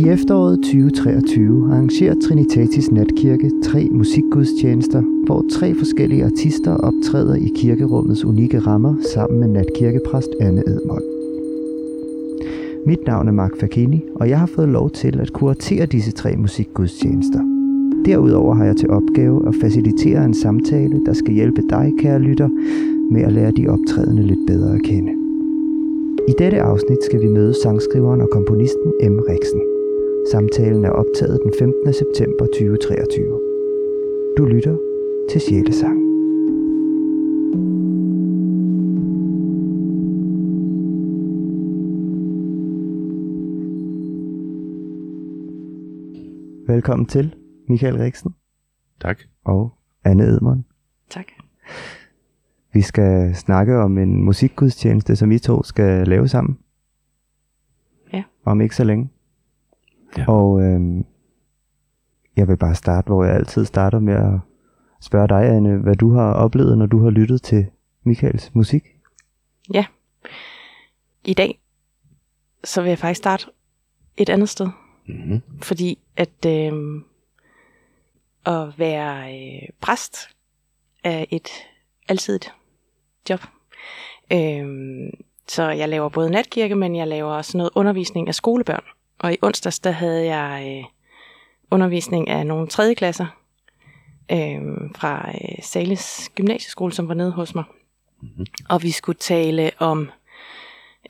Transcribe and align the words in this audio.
I 0.00 0.08
efteråret 0.08 0.58
2023 0.62 1.72
arrangerer 1.72 2.14
Trinitatis 2.22 2.90
Natkirke 2.90 3.50
tre 3.64 3.88
musikgudstjenester, 3.90 5.02
hvor 5.26 5.44
tre 5.52 5.74
forskellige 5.74 6.24
artister 6.24 6.76
optræder 6.76 7.34
i 7.34 7.52
kirkerummets 7.56 8.24
unikke 8.24 8.58
rammer 8.58 8.94
sammen 9.14 9.40
med 9.40 9.48
natkirkepræst 9.48 10.28
Anne 10.40 10.62
Edmond. 10.66 11.02
Mit 12.86 13.06
navn 13.06 13.28
er 13.28 13.32
Mark 13.32 13.60
Fakini, 13.60 14.04
og 14.14 14.28
jeg 14.28 14.38
har 14.38 14.46
fået 14.46 14.68
lov 14.68 14.90
til 14.90 15.20
at 15.20 15.32
kuratere 15.32 15.86
disse 15.86 16.12
tre 16.12 16.36
musikgudstjenester. 16.36 17.40
Derudover 18.04 18.54
har 18.54 18.64
jeg 18.64 18.76
til 18.76 18.90
opgave 18.90 19.48
at 19.48 19.54
facilitere 19.60 20.24
en 20.24 20.34
samtale, 20.34 21.00
der 21.06 21.12
skal 21.12 21.34
hjælpe 21.34 21.62
dig, 21.70 21.92
kære 21.98 22.18
lytter, 22.18 22.48
med 23.10 23.22
at 23.22 23.32
lære 23.32 23.50
de 23.50 23.68
optrædende 23.68 24.22
lidt 24.22 24.46
bedre 24.46 24.74
at 24.74 24.82
kende. 24.82 25.12
I 26.28 26.32
dette 26.38 26.60
afsnit 26.60 27.04
skal 27.04 27.22
vi 27.22 27.28
møde 27.28 27.54
sangskriveren 27.62 28.20
og 28.20 28.28
komponisten 28.32 28.92
M. 29.02 29.18
Riksen. 29.28 29.69
Samtalen 30.30 30.84
er 30.84 30.90
optaget 30.90 31.40
den 31.44 31.52
15. 31.58 31.92
september 31.92 32.46
2023. 32.46 33.40
Du 34.38 34.44
lytter 34.44 34.76
til 35.30 35.40
Sjælesang. 35.40 36.00
Velkommen 46.66 47.06
til 47.06 47.34
Michael 47.68 47.96
Riksen 47.96 48.34
Tak. 49.00 49.18
og 49.44 49.72
Anne 50.04 50.24
Edmond. 50.24 50.64
Tak. 51.08 51.26
Vi 52.72 52.80
skal 52.80 53.34
snakke 53.34 53.78
om 53.78 53.98
en 53.98 54.24
musikgudstjeneste, 54.24 55.16
som 55.16 55.32
I 55.32 55.38
to 55.38 55.62
skal 55.62 56.08
lave 56.08 56.28
sammen. 56.28 56.58
Ja. 58.12 58.22
Om 58.44 58.60
ikke 58.60 58.76
så 58.76 58.84
længe. 58.84 59.08
Ja. 60.18 60.24
Og 60.28 60.62
øhm, 60.62 61.04
jeg 62.36 62.48
vil 62.48 62.56
bare 62.56 62.74
starte, 62.74 63.06
hvor 63.06 63.24
jeg 63.24 63.34
altid 63.34 63.64
starter 63.64 63.98
med 63.98 64.14
at 64.14 64.40
spørge 65.00 65.28
dig, 65.28 65.56
Anne, 65.56 65.76
hvad 65.76 65.96
du 65.96 66.12
har 66.12 66.32
oplevet, 66.32 66.78
når 66.78 66.86
du 66.86 67.02
har 67.02 67.10
lyttet 67.10 67.42
til 67.42 67.66
Michaels 68.04 68.54
musik. 68.54 68.84
Ja. 69.74 69.86
I 71.24 71.34
dag, 71.34 71.60
så 72.64 72.82
vil 72.82 72.88
jeg 72.88 72.98
faktisk 72.98 73.18
starte 73.18 73.46
et 74.16 74.28
andet 74.28 74.48
sted. 74.48 74.68
Mm-hmm. 75.06 75.42
Fordi 75.62 75.98
at 76.16 76.46
øh, 76.46 77.02
at 78.46 78.78
være 78.78 79.34
øh, 79.34 79.68
præst 79.80 80.16
er 81.04 81.24
et 81.30 81.48
altid 82.08 82.34
et 82.36 82.52
job. 83.30 83.40
Øh, 84.32 84.66
så 85.48 85.62
jeg 85.70 85.88
laver 85.88 86.08
både 86.08 86.30
natkirke, 86.30 86.74
men 86.74 86.96
jeg 86.96 87.08
laver 87.08 87.32
også 87.32 87.56
noget 87.56 87.70
undervisning 87.74 88.28
af 88.28 88.34
skolebørn. 88.34 88.84
Og 89.20 89.32
i 89.32 89.36
onsdags, 89.42 89.78
der 89.78 89.90
havde 89.90 90.24
jeg 90.36 90.78
øh, 90.78 90.84
undervisning 91.70 92.28
af 92.28 92.46
nogle 92.46 92.68
tredje 92.68 92.94
klasser 92.94 93.26
øh, 94.32 94.60
fra 94.96 95.28
øh, 95.28 95.62
Sales 95.62 96.30
Gymnasieskole, 96.34 96.92
som 96.92 97.08
var 97.08 97.14
nede 97.14 97.32
hos 97.32 97.54
mig. 97.54 97.64
Mhm. 98.22 98.46
Og 98.68 98.82
vi 98.82 98.90
skulle 98.90 99.18
tale 99.18 99.70
om, 99.78 100.10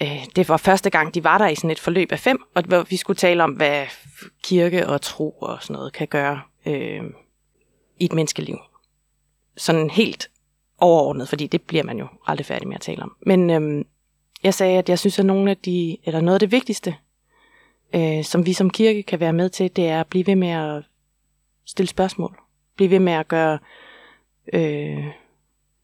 øh, 0.03 0.27
det 0.37 0.49
var 0.49 0.57
første 0.57 0.91
gang, 0.91 1.15
de 1.15 1.25
var 1.25 1.39
der 1.39 1.49
i 1.49 1.55
sådan 1.55 1.71
et 1.71 1.79
forløb 1.79 2.13
af 2.13 2.19
fem, 2.19 2.43
og 2.55 2.63
hvor 2.63 2.83
vi 2.83 2.97
skulle 2.97 3.17
tale 3.17 3.45
om, 3.45 3.51
hvad 3.51 3.87
kirke 4.43 4.87
og 4.87 5.01
tro 5.01 5.31
og 5.31 5.59
sådan 5.63 5.75
noget 5.75 5.93
kan 5.93 6.09
gøre 6.09 6.41
øh, 6.67 7.03
i 7.99 8.05
et 8.05 8.13
menneskeliv. 8.13 8.59
Sådan 9.57 9.91
helt 9.91 10.31
overordnet, 10.79 11.29
fordi 11.29 11.47
det 11.47 11.63
bliver 11.63 11.85
man 11.85 11.99
jo 11.99 12.07
aldrig 12.27 12.47
færdig 12.47 12.69
med 12.69 12.75
at 12.75 12.81
tale 12.81 13.03
om. 13.03 13.17
Men 13.27 13.51
øhm, 13.51 13.87
jeg 14.43 14.55
sagde, 14.55 14.79
at 14.79 14.89
jeg 14.89 14.99
synes, 14.99 15.19
at 15.19 15.27
nogle 15.27 15.51
af 15.51 15.57
de, 15.57 15.97
eller 16.05 16.21
noget 16.21 16.35
af 16.35 16.41
det 16.41 16.53
vigtigste, 16.53 16.97
øh, 17.95 18.25
som 18.25 18.47
vi 18.47 18.53
som 18.53 18.71
kirke 18.71 19.03
kan 19.03 19.21
være 19.21 19.33
med 19.33 19.49
til, 19.49 19.77
det 19.77 19.89
er 19.89 20.01
at 20.01 20.07
blive 20.07 20.27
ved 20.27 20.37
med 20.37 20.49
at 20.49 20.83
stille 21.67 21.89
spørgsmål. 21.89 22.41
Blive 22.77 22.91
ved 22.91 22.99
med 22.99 23.13
at 23.13 23.29
gøre, 23.29 23.59
øh, 24.53 25.07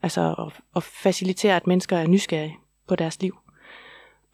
altså 0.02 0.34
at, 0.38 0.62
at 0.76 0.82
facilitere, 0.82 1.56
at 1.56 1.66
mennesker 1.66 1.96
er 1.96 2.06
nysgerrige 2.06 2.56
på 2.88 2.96
deres 2.96 3.20
liv. 3.20 3.38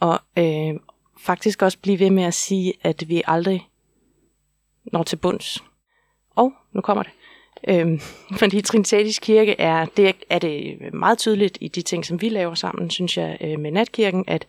Og 0.01 0.21
øh, 0.39 0.75
faktisk 1.21 1.63
også 1.63 1.79
blive 1.79 1.99
ved 1.99 2.11
med 2.11 2.25
at 2.25 2.35
sige, 2.35 2.75
at 2.83 3.09
vi 3.09 3.23
aldrig 3.27 3.69
når 4.85 5.03
til 5.03 5.17
bunds. 5.17 5.65
Og 6.31 6.53
nu 6.73 6.81
kommer 6.81 7.03
det. 7.03 7.13
Øhm, 7.69 8.01
fordi 8.41 8.61
Trinitatisk 8.61 9.23
Kirke 9.23 9.61
er 9.61 9.87
det, 9.97 10.17
er 10.31 10.39
det 10.39 10.79
meget 10.95 11.19
tydeligt 11.19 11.59
i 11.61 11.69
de 11.69 11.83
ting, 11.83 12.07
som 12.07 12.21
vi 12.21 12.29
laver 12.29 12.55
sammen, 12.55 12.91
synes 12.91 13.17
jeg, 13.17 13.39
øh, 13.41 13.61
med 13.61 13.71
natkirken, 13.71 14.25
at 14.27 14.47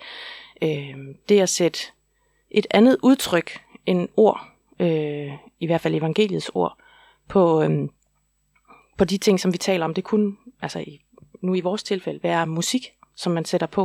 øh, 0.61 0.97
det 1.29 1.39
at 1.39 1.49
sætte 1.49 1.79
et 2.53 2.67
andet 2.71 2.97
udtryk 3.03 3.61
end 3.85 4.09
ord, 4.17 4.47
øh, 4.79 5.31
i 5.59 5.65
hvert 5.65 5.81
fald 5.81 5.95
evangeliets 5.95 6.51
ord, 6.53 6.77
på, 7.27 7.63
øh, 7.63 7.89
på 8.97 9.05
de 9.05 9.17
ting, 9.17 9.39
som 9.39 9.53
vi 9.53 9.57
taler 9.57 9.85
om, 9.85 9.93
det 9.93 10.03
kunne, 10.03 10.35
altså 10.61 10.79
i, 10.79 11.01
nu 11.41 11.53
i 11.53 11.61
vores 11.61 11.83
tilfælde, 11.83 12.23
være 12.23 12.47
musik, 12.47 12.93
som 13.15 13.31
man 13.31 13.45
sætter 13.45 13.67
på, 13.67 13.81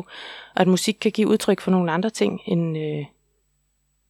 og 0.54 0.60
at 0.60 0.68
musik 0.68 0.96
kan 1.00 1.12
give 1.12 1.28
udtryk 1.28 1.60
for 1.60 1.70
nogle 1.70 1.92
andre 1.92 2.10
ting, 2.10 2.40
end, 2.46 2.78
øh, 2.78 3.06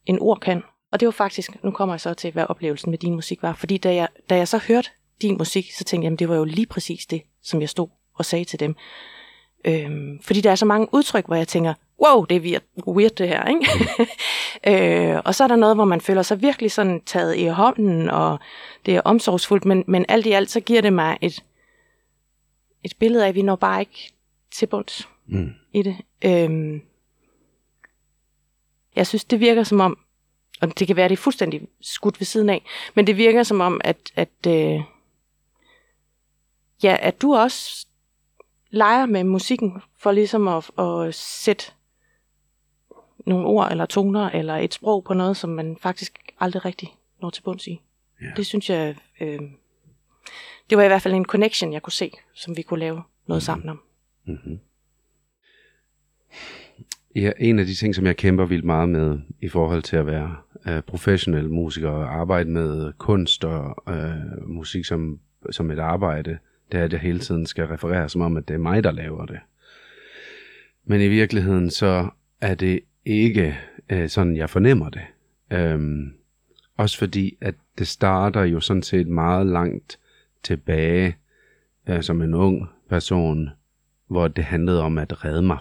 end 0.07 0.19
ord 0.21 0.41
kan. 0.41 0.63
Og 0.93 1.01
det 1.01 1.07
var 1.07 1.13
faktisk, 1.13 1.65
nu 1.65 1.71
kommer 1.71 1.95
jeg 1.95 2.01
så 2.01 2.15
til, 2.15 2.33
hvad 2.33 2.47
oplevelsen 2.49 2.91
med 2.91 2.99
din 2.99 3.15
musik 3.15 3.43
var, 3.43 3.55
fordi 3.55 3.79
da 3.79 3.95
jeg, 3.95 4.09
da 4.31 4.37
jeg 4.37 4.49
så 4.49 4.59
hørte 4.59 4.91
din 5.23 5.39
musik, 5.39 5.73
så 5.73 5.85
tænkte 5.85 6.05
jeg, 6.05 6.07
jamen 6.07 6.19
det 6.19 6.29
var 6.29 6.37
jo 6.37 6.45
lige 6.45 6.67
præcis 6.67 7.07
det, 7.07 7.23
som 7.43 7.61
jeg 7.61 7.69
stod 7.69 7.89
og 8.15 8.25
sagde 8.25 8.45
til 8.45 8.61
dem. 8.61 8.77
Øhm, 9.65 10.23
fordi 10.23 10.41
der 10.41 10.51
er 10.51 10.55
så 10.55 10.67
mange 10.67 10.89
udtryk, 10.93 11.27
hvor 11.27 11.37
jeg 11.37 11.49
tænker, 11.49 11.75
wow, 12.07 12.25
det 12.25 12.37
er 12.37 12.41
weird, 12.41 12.63
weird 12.87 13.11
det 13.11 13.29
her, 13.29 13.45
ikke? 13.45 13.67
øh, 15.15 15.23
og 15.25 15.35
så 15.35 15.45
er 15.45 15.49
der 15.49 15.57
noget, 15.57 15.77
hvor 15.77 15.85
man 15.85 16.01
føler 16.01 16.23
sig 16.23 16.43
virkelig 16.43 16.73
sådan 16.73 17.01
taget 17.07 17.37
i 17.37 17.47
hånden, 17.47 18.11
og 18.11 18.39
det 18.87 18.97
er 18.97 19.01
omsorgsfuldt, 19.05 19.65
men, 19.65 19.85
men 19.87 20.05
alt 20.09 20.27
i 20.27 20.33
alt, 20.33 20.51
så 20.51 20.61
giver 20.61 20.81
det 20.81 20.93
mig 20.93 21.19
et, 21.21 21.45
et 22.85 22.95
billede 22.99 23.25
af, 23.25 23.29
at 23.29 23.35
vi 23.35 23.43
når 23.43 23.57
bare 23.57 23.81
ikke 23.81 24.13
til 24.51 24.67
bunds 24.67 25.09
Mm. 25.31 25.51
i 25.73 25.83
det. 25.83 25.97
Øhm, 26.25 26.83
jeg 28.97 29.07
synes, 29.07 29.25
det 29.25 29.41
virker 29.41 29.63
som 29.63 29.81
om, 29.81 29.99
og 30.61 30.79
det 30.79 30.87
kan 30.87 30.97
være, 30.97 31.09
det 31.09 31.13
er 31.13 31.23
fuldstændig 31.23 31.63
skudt 31.81 32.21
ved 32.21 32.25
siden 32.25 32.49
af, 32.49 32.65
men 32.95 33.07
det 33.07 33.17
virker 33.17 33.43
som 33.43 33.61
om, 33.61 33.81
at, 33.85 33.97
at, 34.17 34.29
øh, 34.47 34.81
ja, 36.83 36.97
at 37.01 37.23
du 37.23 37.35
også 37.35 37.87
leger 38.71 39.07
med 39.07 39.25
musikken, 39.25 39.83
for 39.97 40.13
ligesom 40.13 40.49
at, 40.49 40.71
at 40.79 41.15
sætte 41.15 41.65
nogle 43.27 43.47
ord 43.47 43.71
eller 43.71 43.87
toner 43.87 44.31
eller 44.31 44.57
et 44.57 44.75
sprog 44.75 45.05
på 45.05 45.15
noget, 45.15 45.37
som 45.37 45.51
man 45.51 45.77
faktisk 45.81 46.19
aldrig 46.41 46.65
rigtig 46.65 46.95
når 47.21 47.31
til 47.31 47.43
bunds 47.43 47.67
i. 47.67 47.81
Ja. 48.23 48.27
Det 48.37 48.47
synes 48.47 48.71
jeg, 48.71 48.97
øh, 49.21 49.41
det 50.71 50.79
var 50.79 50.85
i 50.85 50.89
hvert 50.89 51.03
fald 51.03 51.15
en 51.15 51.25
connection, 51.25 51.73
jeg 51.73 51.83
kunne 51.83 51.93
se, 51.93 52.13
som 52.35 52.57
vi 52.57 52.63
kunne 52.63 52.81
lave 52.81 53.03
noget 53.27 53.43
sammen 53.43 53.69
om. 53.69 53.81
Mm-hmm. 54.27 54.59
Ja, 57.17 57.33
en 57.39 57.59
af 57.59 57.67
de 57.67 57.75
ting, 57.75 57.95
som 57.95 58.07
jeg 58.07 58.17
kæmper 58.17 58.45
vildt 58.45 58.65
meget 58.65 58.89
med 58.89 59.19
i 59.41 59.49
forhold 59.49 59.83
til 59.83 59.97
at 59.97 60.07
være 60.07 60.37
uh, 60.67 60.81
professionel 60.81 61.51
musiker 61.51 61.89
og 61.89 62.15
arbejde 62.15 62.51
med 62.51 62.93
kunst 62.93 63.45
og 63.45 63.83
uh, 63.87 64.49
musik 64.49 64.85
som, 64.85 65.21
som 65.51 65.71
et 65.71 65.79
arbejde, 65.79 66.39
det 66.73 66.81
er, 66.81 66.85
at 66.85 66.93
jeg 66.93 67.01
hele 67.01 67.19
tiden 67.19 67.47
skal 67.47 67.67
referere 67.67 68.09
som 68.09 68.21
om, 68.21 68.37
at 68.37 68.49
det 68.49 68.55
er 68.55 68.59
mig, 68.59 68.85
der 68.85 68.91
laver 68.91 69.27
det. 69.27 69.39
Men 70.85 71.01
i 71.01 71.09
virkeligheden 71.09 71.71
så 71.71 72.09
er 72.41 72.55
det 72.55 72.81
ikke 73.05 73.59
øh, 73.91 74.09
sådan, 74.09 74.37
jeg 74.37 74.51
fornemmer 74.51 74.91
det. 74.91 75.03
Øhm, 75.51 76.13
også 76.77 76.99
fordi, 76.99 77.37
at 77.41 77.55
det 77.79 77.89
starter 77.89 78.43
jo 78.43 78.61
sådan 78.61 78.83
set 78.83 79.07
meget 79.07 79.47
langt 79.47 79.99
tilbage 80.43 81.17
øh, 81.89 82.03
som 82.03 82.23
en 82.23 82.35
ung 82.35 82.69
person, 82.89 83.51
hvor 84.07 84.29
det 84.29 84.45
handlede 84.45 84.83
om 84.83 84.99
at 84.99 85.25
redde 85.25 85.43
mig 85.43 85.59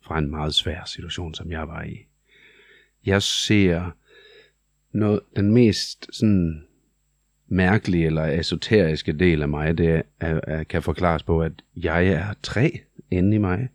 fra 0.00 0.18
en 0.18 0.30
meget 0.30 0.54
svær 0.54 0.84
situation, 0.84 1.34
som 1.34 1.50
jeg 1.50 1.68
var 1.68 1.82
i. 1.82 2.06
Jeg 3.06 3.22
ser 3.22 3.90
noget, 4.92 5.20
den 5.36 5.52
mest 5.52 6.08
sådan 6.12 6.67
mærkelige 7.48 8.06
eller 8.06 8.24
esoteriske 8.24 9.12
del 9.12 9.42
af 9.42 9.48
mig, 9.48 9.78
det 9.78 10.02
er, 10.20 10.40
er, 10.46 10.64
kan 10.64 10.82
forklares 10.82 11.22
på, 11.22 11.42
at 11.42 11.52
jeg 11.76 12.06
er 12.06 12.24
tre 12.42 12.80
inde 13.10 13.34
i 13.34 13.38
mig. 13.38 13.68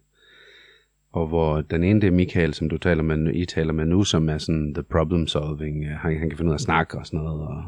Og 1.12 1.28
hvor 1.28 1.62
den 1.62 1.84
ene, 1.84 2.02
det 2.02 2.08
er 2.08 2.12
Michael, 2.12 2.54
som 2.54 2.70
du 2.70 2.78
taler 2.78 3.04
med, 3.04 3.34
I 3.34 3.46
taler 3.46 3.74
med 3.74 3.86
nu, 3.86 4.04
som 4.04 4.30
er 4.30 4.38
sådan 4.38 4.74
the 4.74 4.84
problem 4.84 5.28
solving. 5.28 5.84
Øh, 5.84 5.92
han, 5.92 6.20
han 6.20 6.30
kan 6.30 6.38
finde 6.38 6.50
ud 6.50 6.54
af 6.54 6.58
at 6.58 6.62
snakke 6.62 6.98
og 6.98 7.06
sådan 7.06 7.20
noget. 7.20 7.42
Og 7.42 7.64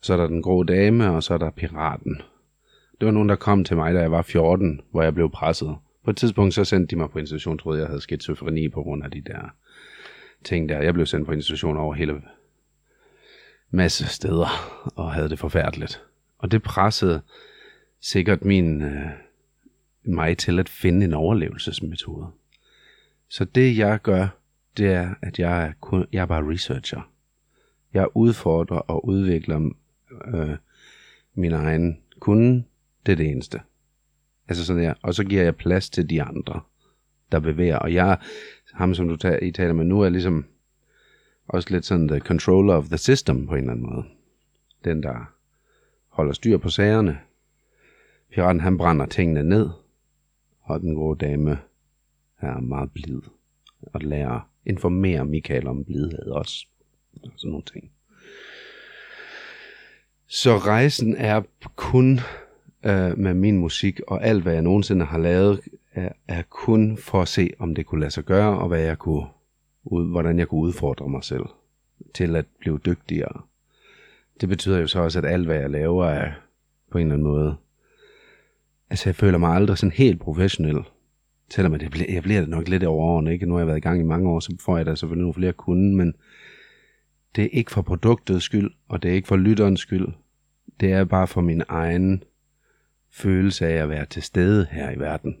så 0.00 0.12
er 0.12 0.16
der 0.16 0.26
den 0.26 0.42
grå 0.42 0.62
dame, 0.62 1.10
og 1.10 1.22
så 1.22 1.34
er 1.34 1.38
der 1.38 1.50
piraten. 1.50 2.22
Det 3.00 3.06
var 3.06 3.12
nogen, 3.12 3.28
der 3.28 3.36
kom 3.36 3.64
til 3.64 3.76
mig, 3.76 3.94
da 3.94 4.00
jeg 4.00 4.10
var 4.10 4.22
14, 4.22 4.80
hvor 4.90 5.02
jeg 5.02 5.14
blev 5.14 5.30
presset. 5.30 5.76
På 6.04 6.10
et 6.10 6.16
tidspunkt 6.16 6.54
så 6.54 6.64
sendte 6.64 6.90
de 6.90 6.96
mig 6.96 7.10
på 7.10 7.18
institution, 7.18 7.58
troede 7.58 7.80
jeg 7.80 7.88
havde 7.88 8.00
skizofreni 8.00 8.68
på 8.68 8.82
grund 8.82 9.04
af 9.04 9.10
de 9.10 9.20
der 9.20 9.54
ting 10.44 10.68
der. 10.68 10.82
Jeg 10.82 10.94
blev 10.94 11.06
sendt 11.06 11.26
på 11.26 11.32
institution 11.32 11.76
over 11.76 11.94
hele 11.94 12.22
masse 13.70 14.06
steder, 14.06 14.48
og 14.96 15.12
havde 15.12 15.28
det 15.28 15.38
forfærdeligt. 15.38 16.02
Og 16.38 16.50
det 16.50 16.62
pressede 16.62 17.22
sikkert 18.00 18.44
min, 18.44 18.82
øh, 18.82 19.10
mig 20.02 20.38
til 20.38 20.58
at 20.58 20.68
finde 20.68 21.04
en 21.04 21.14
overlevelsesmetode. 21.14 22.26
Så 23.28 23.44
det 23.44 23.78
jeg 23.78 24.02
gør, 24.02 24.28
det 24.76 24.86
er, 24.86 25.14
at 25.22 25.38
jeg 25.38 25.66
er, 25.66 25.72
kun, 25.80 26.06
jeg 26.12 26.22
er 26.22 26.26
bare 26.26 26.52
researcher. 26.52 27.10
Jeg 27.94 28.06
udfordrer 28.14 28.78
og 28.78 29.06
udvikler 29.06 29.70
øh, 30.34 30.56
min 31.34 31.52
egen 31.52 31.98
kunde. 32.18 32.64
Det 33.06 33.12
er 33.12 33.16
det 33.16 33.30
eneste. 33.30 33.60
Altså 34.48 34.64
sådan 34.64 34.82
der. 34.82 34.94
Og 35.02 35.14
så 35.14 35.24
giver 35.24 35.42
jeg 35.42 35.56
plads 35.56 35.90
til 35.90 36.10
de 36.10 36.22
andre, 36.22 36.60
der 37.32 37.40
bevæger. 37.40 37.76
Og 37.76 37.94
jeg, 37.94 38.18
ham 38.72 38.94
som 38.94 39.08
du 39.08 39.16
tager, 39.16 39.38
I 39.42 39.50
taler 39.50 39.72
med 39.72 39.84
nu, 39.84 40.00
er 40.00 40.08
ligesom 40.08 40.46
også 41.48 41.68
lidt 41.70 41.84
sådan 41.84 42.08
the 42.08 42.18
controller 42.18 42.74
of 42.74 42.86
the 42.86 42.98
system 42.98 43.46
på 43.46 43.52
en 43.54 43.60
eller 43.60 43.72
anden 43.72 43.86
måde. 43.86 44.04
Den, 44.84 45.02
der 45.02 45.32
holder 46.08 46.32
styr 46.32 46.58
på 46.58 46.68
sagerne. 46.68 47.18
Piraten, 48.32 48.60
han 48.60 48.78
brænder 48.78 49.06
tingene 49.06 49.42
ned, 49.42 49.70
og 50.60 50.80
den 50.80 50.94
grå 50.94 51.14
dame 51.14 51.58
er 52.38 52.60
meget 52.60 52.92
blid 52.92 53.20
og 53.82 54.00
lærer 54.00 54.50
informere 54.66 55.24
Michael 55.24 55.66
om 55.66 55.84
blidhed 55.84 56.26
også. 56.26 56.66
Og 57.22 57.30
sådan 57.36 57.50
nogle 57.50 57.64
ting. 57.72 57.90
Så 60.26 60.58
rejsen 60.58 61.16
er 61.16 61.42
kun 61.76 62.20
øh, 62.84 63.18
med 63.18 63.34
min 63.34 63.58
musik, 63.58 64.00
og 64.06 64.24
alt 64.24 64.42
hvad 64.42 64.52
jeg 64.52 64.62
nogensinde 64.62 65.04
har 65.04 65.18
lavet, 65.18 65.60
er, 65.92 66.12
er 66.28 66.42
kun 66.42 66.96
for 66.96 67.22
at 67.22 67.28
se, 67.28 67.50
om 67.58 67.74
det 67.74 67.86
kunne 67.86 68.00
lade 68.00 68.10
sig 68.10 68.24
gøre, 68.24 68.58
og 68.58 68.68
hvad 68.68 68.80
jeg 68.80 68.98
kunne, 68.98 69.26
ud, 69.92 70.10
hvordan 70.10 70.38
jeg 70.38 70.48
kunne 70.48 70.60
udfordre 70.60 71.08
mig 71.08 71.24
selv 71.24 71.44
til 72.14 72.36
at 72.36 72.46
blive 72.60 72.78
dygtigere. 72.86 73.42
Det 74.40 74.48
betyder 74.48 74.78
jo 74.78 74.86
så 74.86 75.00
også, 75.00 75.18
at 75.18 75.24
alt 75.24 75.46
hvad 75.46 75.56
jeg 75.56 75.70
laver 75.70 76.06
er 76.06 76.32
på 76.90 76.98
en 76.98 77.02
eller 77.02 77.14
anden 77.14 77.28
måde. 77.28 77.56
Altså 78.90 79.08
jeg 79.08 79.16
føler 79.16 79.38
mig 79.38 79.50
aldrig 79.50 79.78
sådan 79.78 79.92
helt 79.92 80.20
professionel. 80.20 80.84
Selvom 81.50 81.72
jeg 81.80 81.90
bliver, 81.90 82.12
jeg 82.12 82.22
bliver 82.22 82.40
det 82.40 82.48
nok 82.48 82.68
lidt 82.68 82.84
over 82.84 83.06
årene, 83.06 83.32
ikke? 83.32 83.46
Nu 83.46 83.54
har 83.54 83.60
jeg 83.60 83.66
været 83.66 83.76
i 83.76 83.80
gang 83.80 84.00
i 84.00 84.04
mange 84.04 84.30
år, 84.30 84.40
så 84.40 84.56
får 84.60 84.76
jeg 84.76 84.86
da 84.86 84.94
selvfølgelig 84.94 85.22
nogle 85.22 85.34
flere 85.34 85.52
kunder, 85.52 85.96
men 85.96 86.14
det 87.36 87.44
er 87.44 87.48
ikke 87.52 87.70
for 87.70 87.82
produktets 87.82 88.44
skyld, 88.44 88.70
og 88.88 89.02
det 89.02 89.10
er 89.10 89.14
ikke 89.14 89.28
for 89.28 89.36
lytterens 89.36 89.80
skyld. 89.80 90.08
Det 90.80 90.92
er 90.92 91.04
bare 91.04 91.26
for 91.26 91.40
min 91.40 91.62
egen 91.68 92.22
følelse 93.10 93.66
af 93.66 93.82
at 93.82 93.88
være 93.88 94.06
til 94.06 94.22
stede 94.22 94.66
her 94.70 94.90
i 94.90 94.98
verden. 94.98 95.36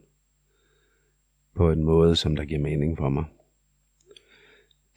På 1.54 1.70
en 1.70 1.84
måde, 1.84 2.16
som 2.16 2.36
der 2.36 2.44
giver 2.44 2.60
mening 2.60 2.98
for 2.98 3.08
mig. 3.08 3.24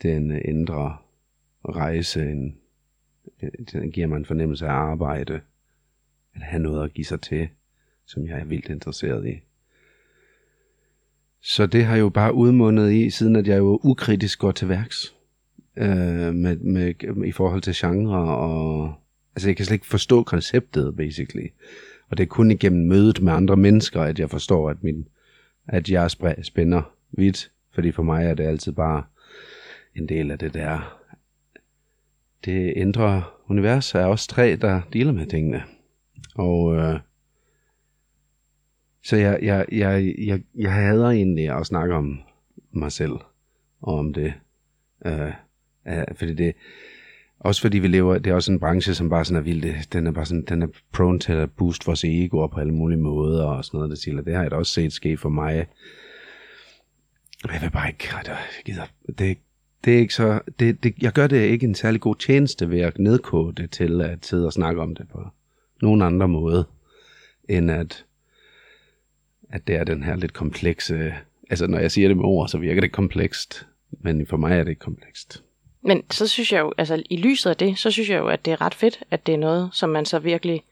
Den 0.04 0.42
indre 0.46 0.98
rejse, 1.70 2.32
en, 2.32 2.58
den 3.74 3.92
giver 3.92 4.08
mig 4.08 4.18
en 4.18 4.26
fornemmelse 4.26 4.68
af 4.68 4.72
arbejde, 4.72 5.42
at 6.36 6.42
have 6.42 6.64
noget 6.64 6.84
at 6.84 6.94
give 6.94 7.06
sig 7.06 7.22
til, 7.22 7.50
som 8.06 8.28
jeg 8.28 8.40
er 8.40 8.46
vildt 8.46 8.70
interesseret 8.70 9.28
i. 9.28 9.42
Så 11.42 11.66
det 11.66 11.86
har 11.86 11.96
jo 11.96 12.10
bare 12.10 12.34
udmundet 12.34 12.92
i, 12.92 13.10
siden 13.10 13.36
at 13.36 13.48
jeg 13.48 13.58
jo 13.58 13.80
ukritisk 13.84 14.40
går 14.40 14.52
til 14.52 14.70
værks 14.70 15.16
øh, 15.78 16.34
med, 16.34 16.58
med, 16.58 16.94
i 17.26 17.32
forhold 17.32 17.62
til 17.62 17.74
genre, 17.76 18.38
og 18.38 18.94
altså 19.36 19.50
jeg 19.50 19.56
kan 19.56 19.66
slet 19.66 19.76
ikke 19.76 19.88
forstå 19.88 20.24
konceptet, 20.24 20.96
basically. 20.96 21.48
Og 22.10 22.18
det 22.18 22.24
er 22.24 22.28
kun 22.28 22.52
igennem 22.52 22.88
mødet 22.88 23.22
med 23.22 23.34
andre 23.34 23.58
mennesker, 23.58 24.02
at 24.02 24.20
jeg 24.20 24.30
forstår, 24.30 24.70
at, 24.70 24.84
min, 24.84 25.08
at 25.68 25.90
jeg 25.90 26.12
spænder 26.44 26.94
vidt, 27.12 27.52
fordi 27.74 27.92
for 27.92 28.04
mig 28.04 28.26
er 28.26 28.34
det 28.34 28.44
altid 28.44 28.72
bare 28.72 29.04
en 29.96 30.10
del 30.10 30.32
af 30.32 30.40
det 30.40 30.54
der. 30.54 30.98
Det 32.46 32.74
indre 32.76 33.24
univers 33.50 33.96
er 33.96 34.06
også 34.06 34.28
tre, 34.28 34.56
der 34.56 34.82
dealer 34.94 35.12
med 35.12 35.26
tingene. 35.26 35.64
Og 36.36 36.76
øh, 36.76 37.00
så 39.04 39.16
jeg, 39.16 39.40
jeg, 39.42 39.66
jeg, 39.72 40.16
jeg, 40.18 40.42
jeg 40.56 40.74
hader 40.74 41.10
egentlig 41.10 41.50
at 41.50 41.66
snakke 41.66 41.96
om 41.96 42.20
mig 42.72 42.92
selv 42.92 43.14
og 43.82 44.00
om 44.00 44.14
det. 44.14 44.34
Øh, 45.06 45.32
øh, 45.88 46.04
fordi 46.16 46.34
det, 46.34 46.56
også 47.40 47.62
fordi 47.62 47.80
vi 47.80 47.88
lever, 47.88 48.18
det 48.18 48.32
er 48.32 48.36
også 48.36 48.52
en 48.52 48.60
branche, 48.60 48.94
som 48.94 49.10
bare 49.10 49.26
sådan 49.26 49.38
er 49.38 49.44
vild. 49.44 49.90
Den 49.94 50.08
er 50.08 50.12
bare 50.12 50.26
sådan, 50.26 50.46
den 50.46 50.62
er 50.62 50.68
prone 50.92 51.20
til 51.20 51.34
at 51.34 51.52
booste 51.52 51.86
vores 51.86 52.04
ego 52.04 52.48
på 52.48 52.60
alle 52.60 52.74
mulige 52.74 53.00
måder 53.00 53.46
og 53.46 53.66
sådan 53.66 53.78
noget. 53.78 53.90
Det, 53.90 53.98
siger, 53.98 54.22
det 54.22 54.36
har 54.36 54.42
jeg 54.42 54.52
da 54.52 54.56
også 54.56 54.74
set 54.74 54.94
ske 54.94 55.18
for 55.18 55.30
mig. 55.30 55.68
Jeg 57.52 57.62
vil 57.62 57.72
bare 57.72 57.90
ikke, 57.90 58.08
jeg 58.28 58.38
gider, 58.66 58.86
det, 59.18 59.38
det 59.84 59.94
er 59.96 60.00
ikke 60.00 60.14
så, 60.14 60.40
det, 60.60 60.84
det, 60.84 60.94
jeg 61.02 61.12
gør 61.12 61.28
det 61.28 61.42
ikke 61.42 61.66
en 61.66 61.76
særlig 61.76 62.02
god 62.02 62.16
tjeneste 62.16 62.70
ved 62.70 62.80
at 62.80 63.00
nedkode 63.00 63.62
det 63.62 63.72
til 63.72 64.02
at 64.02 64.26
sidde 64.26 64.46
og 64.46 64.54
snakke 64.54 64.82
om 64.82 64.96
det 64.96 65.08
på 65.10 65.28
nogen 65.82 66.02
andre 66.02 66.28
måde, 66.28 66.66
end 67.50 67.72
at 67.72 68.06
at 69.52 69.68
det 69.68 69.76
er 69.76 69.84
den 69.84 70.04
her 70.04 70.16
lidt 70.16 70.34
komplekse... 70.34 71.14
Altså, 71.50 71.68
når 71.68 71.80
jeg 71.80 71.92
siger 71.92 72.08
det 72.08 72.18
med 72.18 72.26
ord, 72.26 72.48
så 72.48 72.58
virker 72.58 72.82
det 72.82 72.92
komplekst. 72.92 73.68
Men 73.92 74.28
for 74.28 74.38
mig 74.38 74.52
er 74.52 74.64
det 74.64 74.70
ikke 74.70 74.80
komplekst. 74.80 75.44
Men 75.82 76.04
så 76.12 76.28
synes 76.28 76.54
jeg 76.54 76.60
jo, 76.60 76.74
altså 76.78 77.04
i 77.10 77.18
lyset 77.18 77.50
af 77.50 77.58
det, 77.58 77.78
så 77.78 77.92
synes 77.92 78.10
jeg 78.10 78.20
jo, 78.20 78.28
at 78.28 78.46
det 78.46 78.52
er 78.52 78.62
ret 78.62 78.74
fedt, 78.74 79.04
at 79.12 79.26
det 79.26 79.34
er 79.34 79.38
noget, 79.38 79.70
som 79.74 79.90
man 79.90 80.06
så 80.06 80.20
virkelig, 80.20 80.64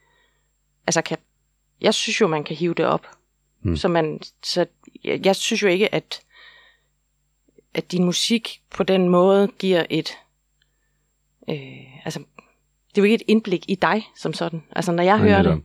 altså 0.88 1.02
kan, 1.02 1.18
jeg 1.82 1.94
synes 1.94 2.22
jo, 2.22 2.28
man 2.28 2.44
kan 2.44 2.56
hive 2.56 2.74
det 2.74 2.86
op. 2.86 3.08
Hmm. 3.62 3.78
Så 3.78 3.88
man, 3.88 4.22
så 4.44 4.66
jeg, 5.04 5.26
jeg 5.26 5.36
synes 5.36 5.64
jo 5.64 5.68
ikke, 5.68 5.96
at, 5.96 6.22
at 7.74 7.92
din 7.92 8.04
musik 8.04 8.62
på 8.70 8.84
den 8.84 9.10
måde 9.10 9.48
giver 9.60 9.86
et, 9.90 10.18
øh, 11.50 12.06
altså, 12.06 12.20
det 12.90 12.98
er 12.98 13.02
jo 13.02 13.04
ikke 13.04 13.16
et 13.16 13.24
indblik 13.28 13.66
i 13.68 13.76
dig 13.76 14.08
som 14.16 14.34
sådan. 14.34 14.64
Altså 14.72 14.92
når 14.92 15.04
jeg 15.04 15.18
Nej, 15.18 15.28
hører 15.28 15.42
det, 15.42 15.64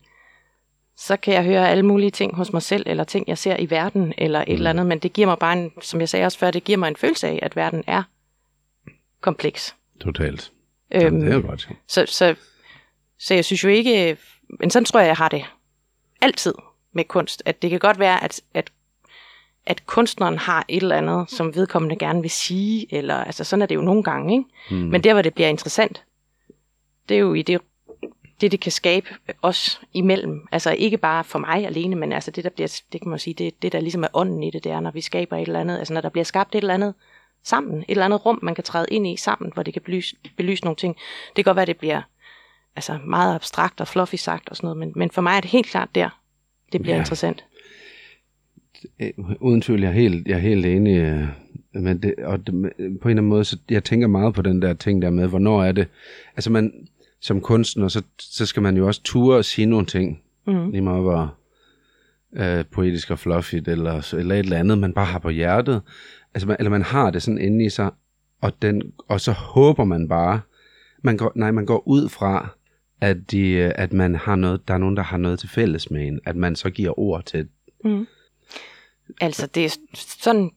så 0.97 1.17
kan 1.17 1.35
jeg 1.35 1.45
høre 1.45 1.71
alle 1.71 1.83
mulige 1.83 2.11
ting 2.11 2.37
hos 2.37 2.53
mig 2.53 2.63
selv, 2.63 2.83
eller 2.87 3.05
ting, 3.05 3.29
jeg 3.29 3.39
ser 3.39 3.57
i 3.57 3.71
verden, 3.71 4.15
eller 4.19 4.41
et 4.41 4.49
mm. 4.49 4.55
eller 4.55 4.71
andet, 4.71 4.87
men 4.87 4.99
det 4.99 5.13
giver 5.13 5.27
mig 5.27 5.39
bare 5.39 5.53
en, 5.53 5.73
som 5.83 6.01
jeg 6.01 6.09
sagde 6.09 6.27
også 6.27 6.39
før, 6.39 6.51
det 6.51 6.65
giver 6.65 6.79
mig 6.79 6.89
en 6.89 6.97
følelse 6.97 7.29
af, 7.29 7.39
at 7.43 7.57
verden 7.57 7.85
er 7.87 8.03
kompleks. 9.21 9.77
Totalt. 10.01 10.53
Øhm, 10.95 11.05
Jamen, 11.05 11.21
det 11.21 11.33
er 11.33 11.41
godt. 11.41 11.69
Så, 11.89 12.07
så, 12.07 12.35
så 13.19 13.35
jeg 13.35 13.45
synes 13.45 13.65
jo 13.65 13.69
ikke, 13.69 14.17
men 14.61 14.71
sådan 14.71 14.85
tror 14.85 15.01
jeg, 15.01 15.07
jeg 15.07 15.17
har 15.17 15.29
det 15.29 15.45
altid 16.21 16.55
med 16.93 17.05
kunst, 17.05 17.43
at 17.47 17.63
det 17.63 17.71
kan 17.71 17.79
godt 17.79 17.99
være, 17.99 18.25
at, 18.25 18.41
at, 18.55 18.71
at 19.67 19.87
kunstneren 19.87 20.39
har 20.39 20.65
et 20.69 20.83
eller 20.83 20.97
andet, 20.97 21.31
som 21.31 21.55
vedkommende 21.55 21.97
gerne 21.97 22.21
vil 22.21 22.31
sige, 22.31 22.95
eller 22.95 23.15
altså 23.15 23.45
sådan 23.45 23.63
er 23.63 23.67
det 23.67 23.75
jo 23.75 23.81
nogle 23.81 24.03
gange, 24.03 24.33
ikke? 24.33 24.45
Mm. 24.71 24.91
Men 24.91 25.05
der, 25.05 25.13
hvor 25.13 25.23
det 25.23 25.35
bliver 25.35 25.49
interessant, 25.49 26.03
det 27.09 27.15
er 27.15 27.19
jo 27.19 27.35
i 27.35 27.43
det 27.43 27.61
det, 28.41 28.53
det 28.53 28.61
kan 28.61 28.73
skabe 28.73 29.09
os 29.43 29.81
imellem. 29.93 30.49
Altså 30.53 30.71
ikke 30.71 30.99
bare 30.99 31.25
for 31.25 31.39
mig 31.39 31.67
alene, 31.67 31.97
men 31.97 32.13
altså 32.13 32.31
det, 32.31 32.45
der 32.45 32.51
bliver, 32.51 32.81
det 32.93 33.01
kan 33.01 33.11
man 33.11 33.19
sige, 33.19 33.35
det, 33.35 33.63
det 33.63 33.73
der 33.73 33.81
ligesom 33.81 34.05
er 34.05 34.09
ånden 34.15 34.43
i 34.43 34.51
det, 34.51 34.65
det 34.65 34.73
er, 34.73 34.81
når 34.81 34.91
vi 34.91 35.01
skaber 35.01 35.37
et 35.37 35.43
eller 35.43 35.61
andet, 35.61 35.79
altså 35.79 35.95
når 35.95 36.01
der 36.01 36.09
bliver 36.09 36.25
skabt 36.25 36.55
et 36.55 36.59
eller 36.59 36.75
andet 36.75 36.95
sammen, 37.43 37.79
et 37.79 37.85
eller 37.89 38.05
andet 38.05 38.27
rum, 38.27 38.39
man 38.43 38.55
kan 38.55 38.65
træde 38.65 38.87
ind 38.91 39.07
i 39.07 39.17
sammen, 39.17 39.51
hvor 39.55 39.63
det 39.63 39.73
kan 39.73 39.83
belyse, 39.83 40.17
belyse 40.37 40.65
nogle 40.65 40.77
ting. 40.77 40.97
Det 41.37 41.45
kan 41.45 41.45
godt 41.45 41.57
være, 41.57 41.67
det 41.67 41.77
bliver 41.77 42.03
altså 42.77 42.99
meget 43.05 43.35
abstrakt 43.35 43.81
og 43.81 43.89
fluffy 43.89 44.15
sagt 44.15 44.49
og 44.49 44.57
sådan 44.57 44.67
noget, 44.67 44.79
men, 44.79 44.93
men 44.97 45.11
for 45.11 45.23
mig 45.23 45.37
er 45.37 45.41
det 45.41 45.51
helt 45.51 45.67
klart 45.67 45.95
der, 45.95 46.09
det 46.73 46.83
bliver 46.83 46.95
ja. 46.95 47.01
interessant. 47.01 47.45
Uden 49.41 49.61
tvivl, 49.61 49.81
jeg 49.81 49.89
er 49.89 49.93
helt, 49.93 50.29
jeg 50.29 50.35
er 50.35 50.41
helt 50.41 50.67
enig. 50.67 50.99
Øh, 50.99 51.29
men 51.73 52.03
det, 52.03 52.15
og 52.19 52.47
det, 52.47 52.53
på 52.53 52.59
en 52.59 52.71
eller 52.85 53.09
anden 53.09 53.27
måde, 53.27 53.45
så 53.45 53.59
jeg 53.71 53.85
tænker 53.85 54.07
meget 54.07 54.35
på 54.35 54.43
den 54.43 54.63
der 54.63 54.75
ting 54.75 55.03
der 55.03 55.11
med, 55.11 55.29
hvornår 55.29 55.63
er 55.63 55.73
det, 55.73 55.89
altså 56.37 56.53
man, 56.53 56.89
som 57.21 57.41
kunstner, 57.41 57.89
så, 57.89 58.03
så 58.19 58.47
skal 58.47 58.63
man 58.63 58.77
jo 58.77 58.87
også 58.87 59.03
ture 59.03 59.37
og 59.37 59.45
sige 59.45 59.67
nogle 59.67 59.87
ting. 59.87 60.21
Mm. 60.47 60.71
Lige 60.71 60.83
meget 60.83 61.03
hvor 61.03 61.35
øh, 62.37 62.65
poetisk 62.73 63.11
og 63.11 63.19
fluffy, 63.19 63.55
eller, 63.55 64.15
eller 64.19 64.35
et 64.35 64.39
eller 64.39 64.59
andet, 64.59 64.79
man 64.79 64.93
bare 64.93 65.07
har 65.07 65.19
på 65.19 65.31
hjertet. 65.31 65.83
Altså, 66.35 66.49
man, 66.49 66.57
eller 66.59 66.71
man 66.71 66.83
har 66.83 67.11
det 67.11 67.23
sådan 67.23 67.39
inde 67.39 67.65
i 67.65 67.69
sig, 67.69 67.91
og, 68.41 68.53
den, 68.63 68.83
og 69.09 69.21
så 69.21 69.33
håber 69.33 69.85
man 69.85 70.09
bare, 70.09 70.41
man 71.03 71.17
går, 71.17 71.33
nej, 71.35 71.51
man 71.51 71.67
går 71.67 71.89
ud 71.89 72.09
fra, 72.09 72.49
at, 73.01 73.31
de, 73.31 73.59
at 73.59 73.93
man 73.93 74.15
har 74.15 74.37
noget, 74.37 74.69
der 74.69 74.75
er 74.75 74.79
nogen, 74.79 74.97
der 74.97 75.03
har 75.03 75.17
noget 75.17 75.39
til 75.39 75.49
fælles 75.49 75.91
med 75.91 76.07
en, 76.07 76.21
at 76.27 76.37
man 76.37 76.57
så 76.57 76.71
giver 76.71 76.99
ord 76.99 77.25
til. 77.25 77.49
Mm. 77.85 78.07
Altså, 79.21 79.47
det 79.47 79.65
er 79.65 79.77
sådan 79.97 80.51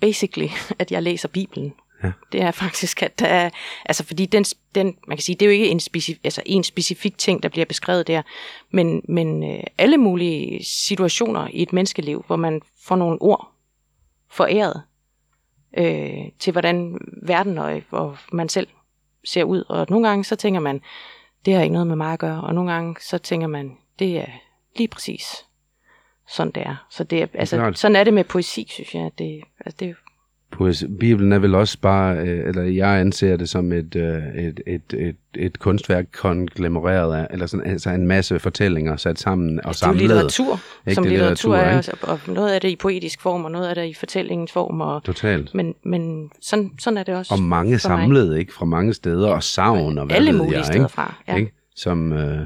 basically, 0.00 0.48
at 0.80 0.92
jeg 0.92 1.02
læser 1.02 1.28
Bibelen. 1.28 1.74
Ja. 2.02 2.12
Det 2.32 2.42
er 2.42 2.50
faktisk, 2.50 3.02
at 3.02 3.18
der 3.18 3.26
er, 3.26 3.50
altså 3.84 4.04
fordi 4.04 4.26
den, 4.26 4.44
den, 4.74 4.96
man 5.06 5.16
kan 5.16 5.22
sige, 5.22 5.36
det 5.36 5.42
er 5.42 5.46
jo 5.46 5.52
ikke 5.52 5.68
en, 5.68 5.80
specif, 5.80 6.18
altså 6.24 6.42
en 6.46 6.64
specifik 6.64 7.18
ting, 7.18 7.42
der 7.42 7.48
bliver 7.48 7.64
beskrevet 7.64 8.06
der, 8.06 8.22
men, 8.70 9.02
men 9.08 9.50
øh, 9.50 9.62
alle 9.78 9.96
mulige 9.96 10.64
situationer 10.64 11.48
i 11.52 11.62
et 11.62 11.72
menneskeliv, 11.72 12.24
hvor 12.26 12.36
man 12.36 12.62
får 12.82 12.96
nogle 12.96 13.22
ord 13.22 13.52
foræret 14.30 14.82
øh, 15.78 16.32
til, 16.38 16.52
hvordan 16.52 16.98
verden 17.22 17.58
og, 17.58 17.82
og 17.90 18.16
man 18.32 18.48
selv 18.48 18.68
ser 19.24 19.44
ud. 19.44 19.64
Og 19.68 19.86
nogle 19.90 20.08
gange 20.08 20.24
så 20.24 20.36
tænker 20.36 20.60
man, 20.60 20.80
det 21.44 21.54
har 21.54 21.62
ikke 21.62 21.72
noget 21.72 21.86
med 21.86 21.96
mig 21.96 22.12
at 22.12 22.18
gøre, 22.18 22.40
og 22.40 22.54
nogle 22.54 22.72
gange 22.72 22.96
så 23.00 23.18
tænker 23.18 23.46
man, 23.46 23.76
det 23.98 24.18
er 24.18 24.26
lige 24.76 24.88
præcis 24.88 25.46
sådan 26.36 26.52
det 26.54 26.62
er. 26.62 26.86
Så 26.90 27.04
det 27.04 27.22
er, 27.22 27.26
altså, 27.34 27.72
sådan 27.74 27.96
er 27.96 28.04
det 28.04 28.14
med 28.14 28.24
poesi, 28.24 28.66
synes 28.70 28.94
jeg. 28.94 29.10
Det, 29.18 29.40
altså, 29.66 29.76
det 29.80 29.94
poesi, 30.52 30.86
Bibelen 31.00 31.32
er 31.32 31.38
vel 31.38 31.54
også 31.54 31.78
bare, 31.80 32.16
øh, 32.16 32.48
eller 32.48 32.62
jeg 32.62 32.88
anser 33.00 33.36
det 33.36 33.48
som 33.48 33.72
et, 33.72 33.96
øh, 33.96 34.44
et, 34.44 34.60
et, 34.66 34.82
et, 34.92 35.16
et 35.36 35.58
kunstværk 35.58 36.04
konglomereret 36.12 37.16
af, 37.16 37.26
eller 37.30 37.46
sådan, 37.46 37.66
altså 37.66 37.90
en 37.90 38.06
masse 38.06 38.38
fortællinger 38.38 38.96
sat 38.96 39.18
sammen 39.18 39.58
og 39.58 39.62
Det 39.64 39.68
er 39.68 39.72
samlet. 39.72 40.00
litteratur, 40.00 40.60
Ikke? 40.86 40.94
som 40.94 41.04
Det 41.04 41.08
er 41.10 41.16
litteratur, 41.16 41.54
litteratur, 41.56 41.56
er, 41.56 41.78
ikke? 41.78 42.04
og, 42.08 42.18
og 42.26 42.34
noget 42.34 42.52
af 42.52 42.60
det 42.60 42.68
i 42.68 42.76
poetisk 42.76 43.20
form, 43.20 43.44
og 43.44 43.50
noget 43.50 43.68
af 43.68 43.74
det 43.74 43.86
i 43.86 43.94
fortællingens 43.94 44.52
form, 44.52 44.80
og, 44.80 45.04
Totalt. 45.04 45.54
men, 45.54 45.74
men 45.84 46.30
sådan, 46.42 46.70
sådan 46.78 46.96
er 46.98 47.02
det 47.02 47.14
også 47.16 47.34
Og 47.34 47.42
mange 47.42 47.78
samlet, 47.78 48.38
ikke? 48.38 48.54
Fra 48.54 48.64
mange 48.64 48.94
steder, 48.94 49.28
og 49.28 49.42
savn, 49.42 49.98
og 49.98 50.06
hvad 50.06 50.16
Alle 50.16 50.32
mulige 50.32 50.56
jeg, 50.56 50.64
steder 50.64 50.78
ikke? 50.84 50.92
fra. 50.92 51.14
Ja. 51.28 51.36
Ikke? 51.36 51.52
Som, 51.76 52.12
øh, 52.12 52.38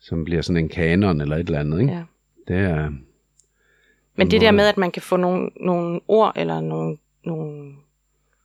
som 0.00 0.24
bliver 0.24 0.42
sådan 0.42 0.56
en 0.56 0.68
kanon 0.68 1.20
eller 1.20 1.36
et 1.36 1.46
eller 1.46 1.60
andet, 1.60 1.80
ikke? 1.80 1.92
Ja. 1.92 2.02
Det 2.48 2.56
er... 2.56 2.90
Men 4.16 4.30
det 4.30 4.38
måde. 4.38 4.44
der 4.44 4.50
med, 4.50 4.66
at 4.66 4.76
man 4.76 4.90
kan 4.90 5.02
få 5.02 5.16
nogle, 5.16 5.50
nogle 5.60 6.00
ord 6.08 6.32
eller 6.36 6.60
nogle, 6.60 6.96
nogle, 7.24 7.74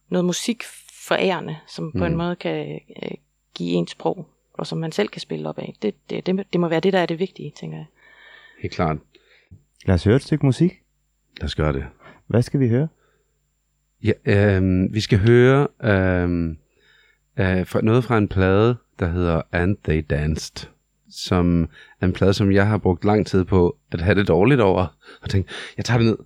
noget 0.09 0.25
musik 0.25 0.63
forærende, 1.07 1.57
som 1.67 1.91
på 1.91 2.05
en 2.05 2.11
Mm. 2.11 2.17
måde 2.17 2.35
kan 2.35 2.79
øh, 3.03 3.11
give 3.55 3.69
ens 3.69 3.91
sprog, 3.91 4.27
og 4.53 4.67
som 4.67 4.77
man 4.77 4.91
selv 4.91 5.07
kan 5.07 5.21
spille 5.21 5.49
op 5.49 5.57
af, 5.57 5.75
det, 5.81 6.09
det, 6.09 6.25
det, 6.25 6.45
det 6.53 6.59
må 6.61 6.67
være 6.67 6.79
det, 6.79 6.93
der 6.93 6.99
er 6.99 7.05
det 7.05 7.19
vigtige, 7.19 7.53
tænker 7.59 7.77
jeg. 7.77 7.85
Helt 8.59 8.73
klart. 8.73 8.97
Lad 9.85 9.95
os 9.95 10.03
høre 10.03 10.15
et 10.15 10.21
stykke 10.21 10.45
musik. 10.45 10.73
Lad 11.37 11.45
os 11.45 11.55
gøre 11.55 11.73
det. 11.73 11.85
Hvad 12.27 12.41
skal 12.41 12.59
vi 12.59 12.67
høre? 12.69 12.87
Ja, 14.03 14.11
øhm, 14.25 14.93
vi 14.93 14.99
skal 14.99 15.19
høre 15.19 15.67
øhm, 15.83 16.57
øh, 17.37 17.65
fra, 17.67 17.81
noget 17.81 18.03
fra 18.03 18.17
en 18.17 18.27
plade, 18.27 18.77
der 18.99 19.07
hedder 19.07 19.41
And 19.51 19.77
They 19.83 20.05
Danced, 20.09 20.69
som 21.11 21.69
er 22.01 22.05
en 22.05 22.13
plade, 22.13 22.33
som 22.33 22.51
jeg 22.51 22.67
har 22.67 22.77
brugt 22.77 23.05
lang 23.05 23.27
tid 23.27 23.43
på 23.43 23.77
at 23.91 24.01
have 24.01 24.15
det 24.15 24.27
dårligt 24.27 24.61
over, 24.61 24.87
og 25.21 25.29
tænkte, 25.29 25.53
jeg 25.77 25.85
tager 25.85 25.97
det 25.97 26.07
ned, 26.07 26.17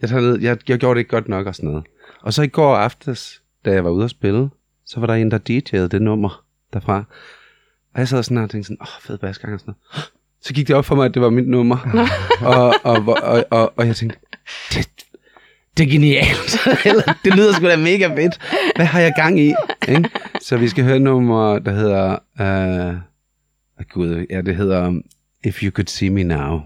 jeg 0.00 0.08
tager 0.08 0.20
det 0.20 0.30
ned, 0.30 0.40
jeg, 0.40 0.58
jeg 0.68 0.78
gjorde 0.78 0.94
det 0.94 1.00
ikke 1.00 1.10
godt 1.10 1.28
nok 1.28 1.46
og 1.46 1.54
sådan 1.54 1.70
noget. 1.70 1.84
Og 2.22 2.32
så 2.32 2.42
i 2.42 2.46
går 2.46 2.76
aftes, 2.76 3.42
da 3.64 3.72
jeg 3.72 3.84
var 3.84 3.90
ude 3.90 4.04
at 4.04 4.10
spille, 4.10 4.48
så 4.86 5.00
var 5.00 5.06
der 5.06 5.14
en, 5.14 5.30
der 5.30 5.38
DJ'ede 5.38 5.88
det 5.88 6.02
nummer 6.02 6.44
derfra. 6.72 7.04
Og 7.94 8.00
jeg 8.00 8.08
sad 8.08 8.22
sådan 8.22 8.38
og 8.38 8.50
tænkte 8.50 8.66
sådan, 8.66 8.78
åh, 8.80 8.86
oh, 8.86 9.02
fed 9.02 9.18
basgang 9.18 9.54
og 9.54 9.60
sådan 9.60 9.74
noget. 9.94 10.10
Så 10.42 10.54
gik 10.54 10.68
det 10.68 10.76
op 10.76 10.84
for 10.84 10.94
mig, 10.94 11.04
at 11.04 11.14
det 11.14 11.22
var 11.22 11.30
mit 11.30 11.48
nummer. 11.48 11.76
og, 12.54 12.74
og, 12.84 13.18
og, 13.22 13.44
og, 13.50 13.72
og, 13.76 13.86
jeg 13.86 13.96
tænkte, 13.96 14.18
det, 14.72 14.88
det 15.76 15.86
er 15.86 15.90
genialt. 15.90 16.58
Det 17.24 17.34
lyder 17.36 17.52
sgu 17.52 17.66
da 17.66 17.76
mega 17.76 18.06
fedt. 18.06 18.38
Hvad 18.76 18.86
har 18.86 19.00
jeg 19.00 19.12
gang 19.16 19.40
i? 19.40 19.54
Ikke? 19.88 20.10
Så 20.40 20.56
vi 20.56 20.68
skal 20.68 20.84
høre 20.84 20.98
nummer, 20.98 21.58
der 21.58 21.72
hedder... 21.72 22.18
Uh, 22.40 23.00
Gud, 23.84 24.26
ja, 24.30 24.40
det 24.40 24.56
hedder 24.56 25.00
If 25.44 25.62
You 25.62 25.70
Could 25.70 25.88
See 25.88 26.10
Me 26.10 26.22
Now. 26.22 26.60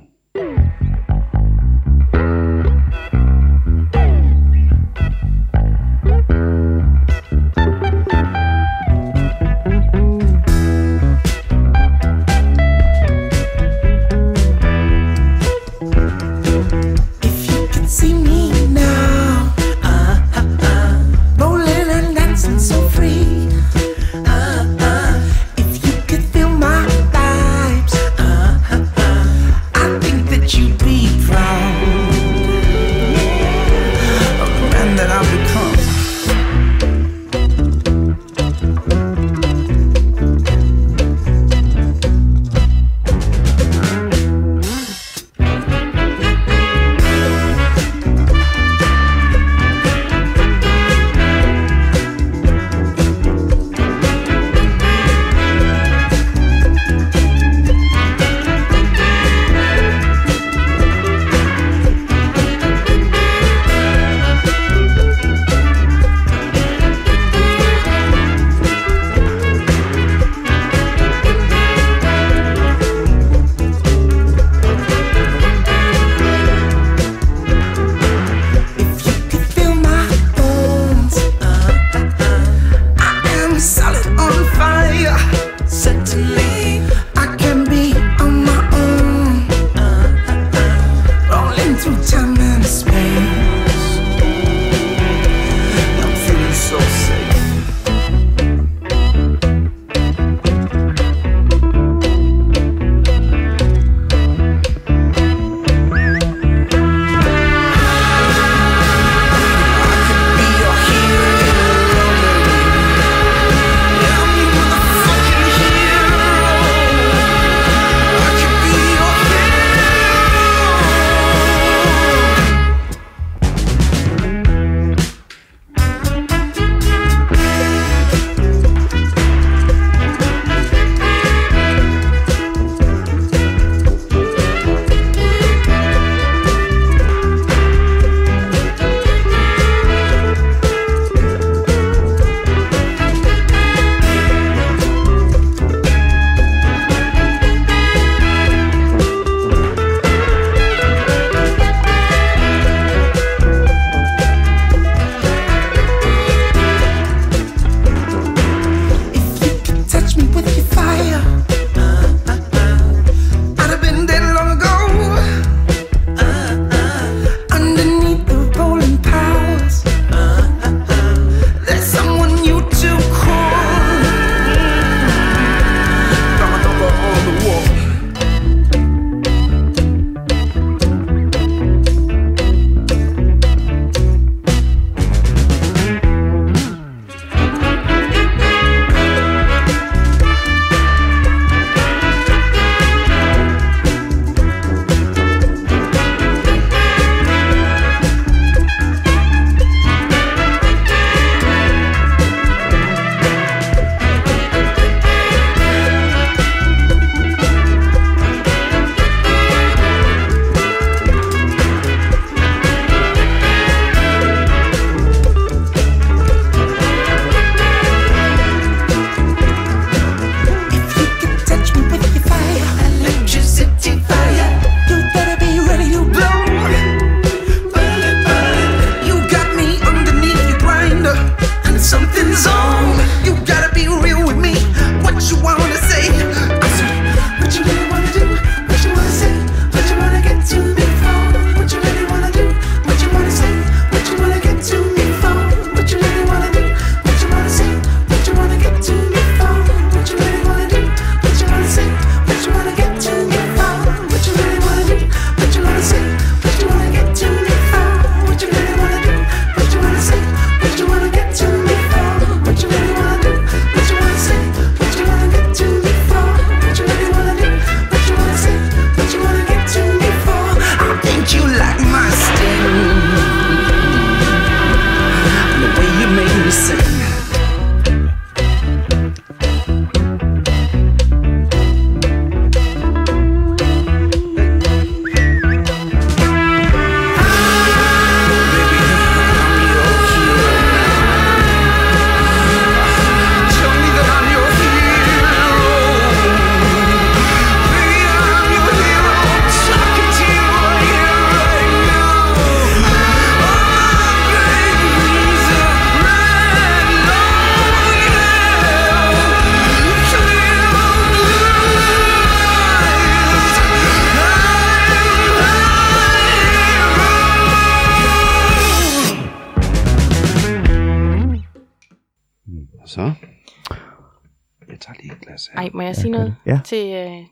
Ja, 326.53 326.61
til 326.65 326.95
øh, 326.95 327.27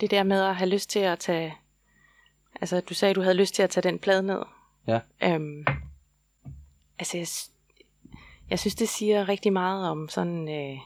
det 0.00 0.10
der 0.10 0.22
med 0.22 0.42
at 0.42 0.56
have 0.56 0.70
lyst 0.70 0.90
til 0.90 0.98
at 0.98 1.18
tage... 1.18 1.54
Altså, 2.60 2.80
du 2.80 2.94
sagde, 2.94 3.14
du 3.14 3.22
havde 3.22 3.34
lyst 3.34 3.54
til 3.54 3.62
at 3.62 3.70
tage 3.70 3.82
den 3.82 3.98
plade 3.98 4.22
ned. 4.22 4.42
Ja. 4.86 5.00
Øhm, 5.22 5.66
altså, 6.98 7.18
jeg, 7.18 7.26
jeg 8.50 8.58
synes, 8.58 8.74
det 8.74 8.88
siger 8.88 9.28
rigtig 9.28 9.52
meget 9.52 9.88
om 9.88 10.08
sådan... 10.08 10.48
Øh, 10.48 10.78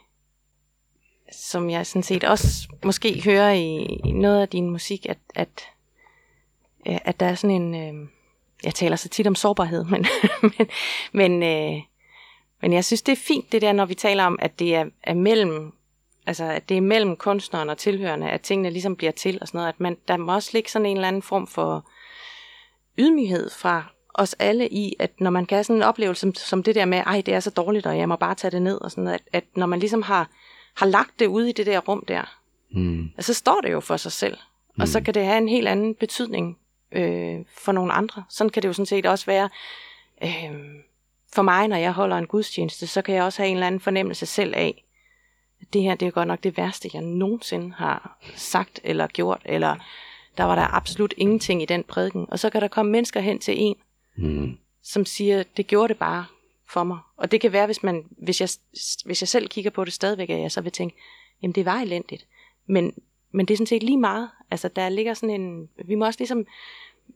som 1.32 1.70
jeg 1.70 1.86
sådan 1.86 2.02
set 2.02 2.24
også 2.24 2.68
måske 2.84 3.22
hører 3.24 3.52
i, 3.52 3.76
i 4.04 4.12
noget 4.12 4.40
af 4.40 4.48
din 4.48 4.70
musik, 4.70 5.06
at, 5.06 5.18
at, 5.34 5.68
at 6.84 7.20
der 7.20 7.26
er 7.26 7.34
sådan 7.34 7.62
en... 7.62 7.74
Øh, 7.74 8.08
jeg 8.64 8.74
taler 8.74 8.96
så 8.96 9.08
tit 9.08 9.26
om 9.26 9.34
sårbarhed, 9.34 9.84
men, 9.84 10.06
men, 10.58 10.68
men, 11.12 11.42
øh, 11.42 11.82
men 12.60 12.72
jeg 12.72 12.84
synes, 12.84 13.02
det 13.02 13.12
er 13.12 13.16
fint, 13.16 13.52
det 13.52 13.62
der, 13.62 13.72
når 13.72 13.84
vi 13.84 13.94
taler 13.94 14.24
om, 14.24 14.38
at 14.42 14.58
det 14.58 14.74
er, 14.74 14.84
er 15.02 15.14
mellem 15.14 15.77
altså 16.28 16.44
at 16.44 16.68
det 16.68 16.76
er 16.76 16.80
mellem 16.80 17.16
kunstneren 17.16 17.70
og 17.70 17.78
tilhørende, 17.78 18.30
at 18.30 18.40
tingene 18.40 18.70
ligesom 18.70 18.96
bliver 18.96 19.12
til 19.12 19.38
og 19.40 19.48
sådan 19.48 19.58
noget, 19.58 19.68
at 19.68 19.80
man, 19.80 19.96
der 20.08 20.16
må 20.16 20.34
også 20.34 20.50
ligge 20.52 20.70
sådan 20.70 20.86
en 20.86 20.96
eller 20.96 21.08
anden 21.08 21.22
form 21.22 21.46
for 21.46 21.88
ydmyghed 22.98 23.50
fra 23.50 23.84
os 24.14 24.34
alle 24.38 24.68
i, 24.68 24.94
at 24.98 25.20
når 25.20 25.30
man 25.30 25.46
kan 25.46 25.56
have 25.56 25.64
sådan 25.64 25.76
en 25.76 25.82
oplevelse 25.82 26.20
som, 26.20 26.34
som 26.34 26.62
det 26.62 26.74
der 26.74 26.84
med, 26.84 26.98
ej, 26.98 27.22
det 27.26 27.34
er 27.34 27.40
så 27.40 27.50
dårligt, 27.50 27.86
og 27.86 27.98
jeg 27.98 28.08
må 28.08 28.16
bare 28.16 28.34
tage 28.34 28.50
det 28.50 28.62
ned, 28.62 28.80
og 28.80 28.90
sådan 28.90 29.04
noget, 29.04 29.14
at, 29.14 29.28
at 29.32 29.44
når 29.56 29.66
man 29.66 29.78
ligesom 29.78 30.02
har, 30.02 30.30
har 30.76 30.86
lagt 30.86 31.18
det 31.18 31.26
ude 31.26 31.48
i 31.50 31.52
det 31.52 31.66
der 31.66 31.78
rum 31.78 32.04
der, 32.08 32.34
Mm. 32.70 33.10
så 33.18 33.34
står 33.34 33.60
det 33.60 33.72
jo 33.72 33.80
for 33.80 33.96
sig 33.96 34.12
selv. 34.12 34.36
Og 34.80 34.88
så 34.88 35.00
kan 35.00 35.14
det 35.14 35.24
have 35.24 35.38
en 35.38 35.48
helt 35.48 35.68
anden 35.68 35.94
betydning 35.94 36.58
øh, 36.92 37.36
for 37.58 37.72
nogle 37.72 37.92
andre. 37.92 38.24
Sådan 38.28 38.50
kan 38.50 38.62
det 38.62 38.68
jo 38.68 38.72
sådan 38.72 38.86
set 38.86 39.06
også 39.06 39.26
være 39.26 39.48
øh, 40.22 40.54
for 41.34 41.42
mig, 41.42 41.68
når 41.68 41.76
jeg 41.76 41.92
holder 41.92 42.16
en 42.16 42.26
gudstjeneste, 42.26 42.86
så 42.86 43.02
kan 43.02 43.14
jeg 43.14 43.24
også 43.24 43.42
have 43.42 43.48
en 43.48 43.56
eller 43.56 43.66
anden 43.66 43.80
fornemmelse 43.80 44.26
selv 44.26 44.54
af, 44.56 44.84
det 45.72 45.82
her 45.82 45.94
det 45.94 46.06
er 46.08 46.10
godt 46.10 46.28
nok 46.28 46.42
det 46.44 46.56
værste, 46.56 46.90
jeg 46.94 47.02
nogensinde 47.02 47.72
har 47.72 48.18
sagt 48.34 48.80
eller 48.84 49.06
gjort, 49.06 49.42
eller 49.44 49.76
der 50.38 50.44
var 50.44 50.54
der 50.54 50.74
absolut 50.74 51.14
ingenting 51.16 51.62
i 51.62 51.66
den 51.66 51.84
prædiken. 51.84 52.26
Og 52.28 52.38
så 52.38 52.50
kan 52.50 52.60
der 52.60 52.68
komme 52.68 52.92
mennesker 52.92 53.20
hen 53.20 53.38
til 53.38 53.54
en, 53.56 53.76
Mm. 54.16 54.56
som 54.82 55.04
siger, 55.06 55.42
det 55.56 55.66
gjorde 55.66 55.88
det 55.88 55.96
bare 55.98 56.24
for 56.70 56.84
mig. 56.84 56.98
Og 57.16 57.30
det 57.30 57.40
kan 57.40 57.52
være, 57.52 57.66
hvis, 57.66 57.82
man, 57.82 58.04
hvis, 58.22 58.40
jeg, 58.40 58.48
hvis 59.04 59.22
jeg 59.22 59.28
selv 59.28 59.48
kigger 59.48 59.70
på 59.70 59.84
det 59.84 59.92
stadigvæk, 59.92 60.30
at 60.30 60.40
jeg 60.40 60.52
så 60.52 60.60
vil 60.60 60.72
tænke, 60.72 60.96
jamen 61.42 61.54
det 61.54 61.64
var 61.64 61.74
elendigt. 61.80 62.26
Men, 62.66 62.92
men 63.32 63.46
det 63.46 63.54
er 63.54 63.56
sådan 63.56 63.66
set 63.66 63.82
lige 63.82 63.98
meget. 63.98 64.30
Altså 64.50 64.68
der 64.68 64.88
ligger 64.88 65.14
sådan 65.14 65.40
en, 65.40 65.68
vi 65.84 65.94
må 65.94 66.06
også 66.06 66.20
ligesom, 66.20 66.46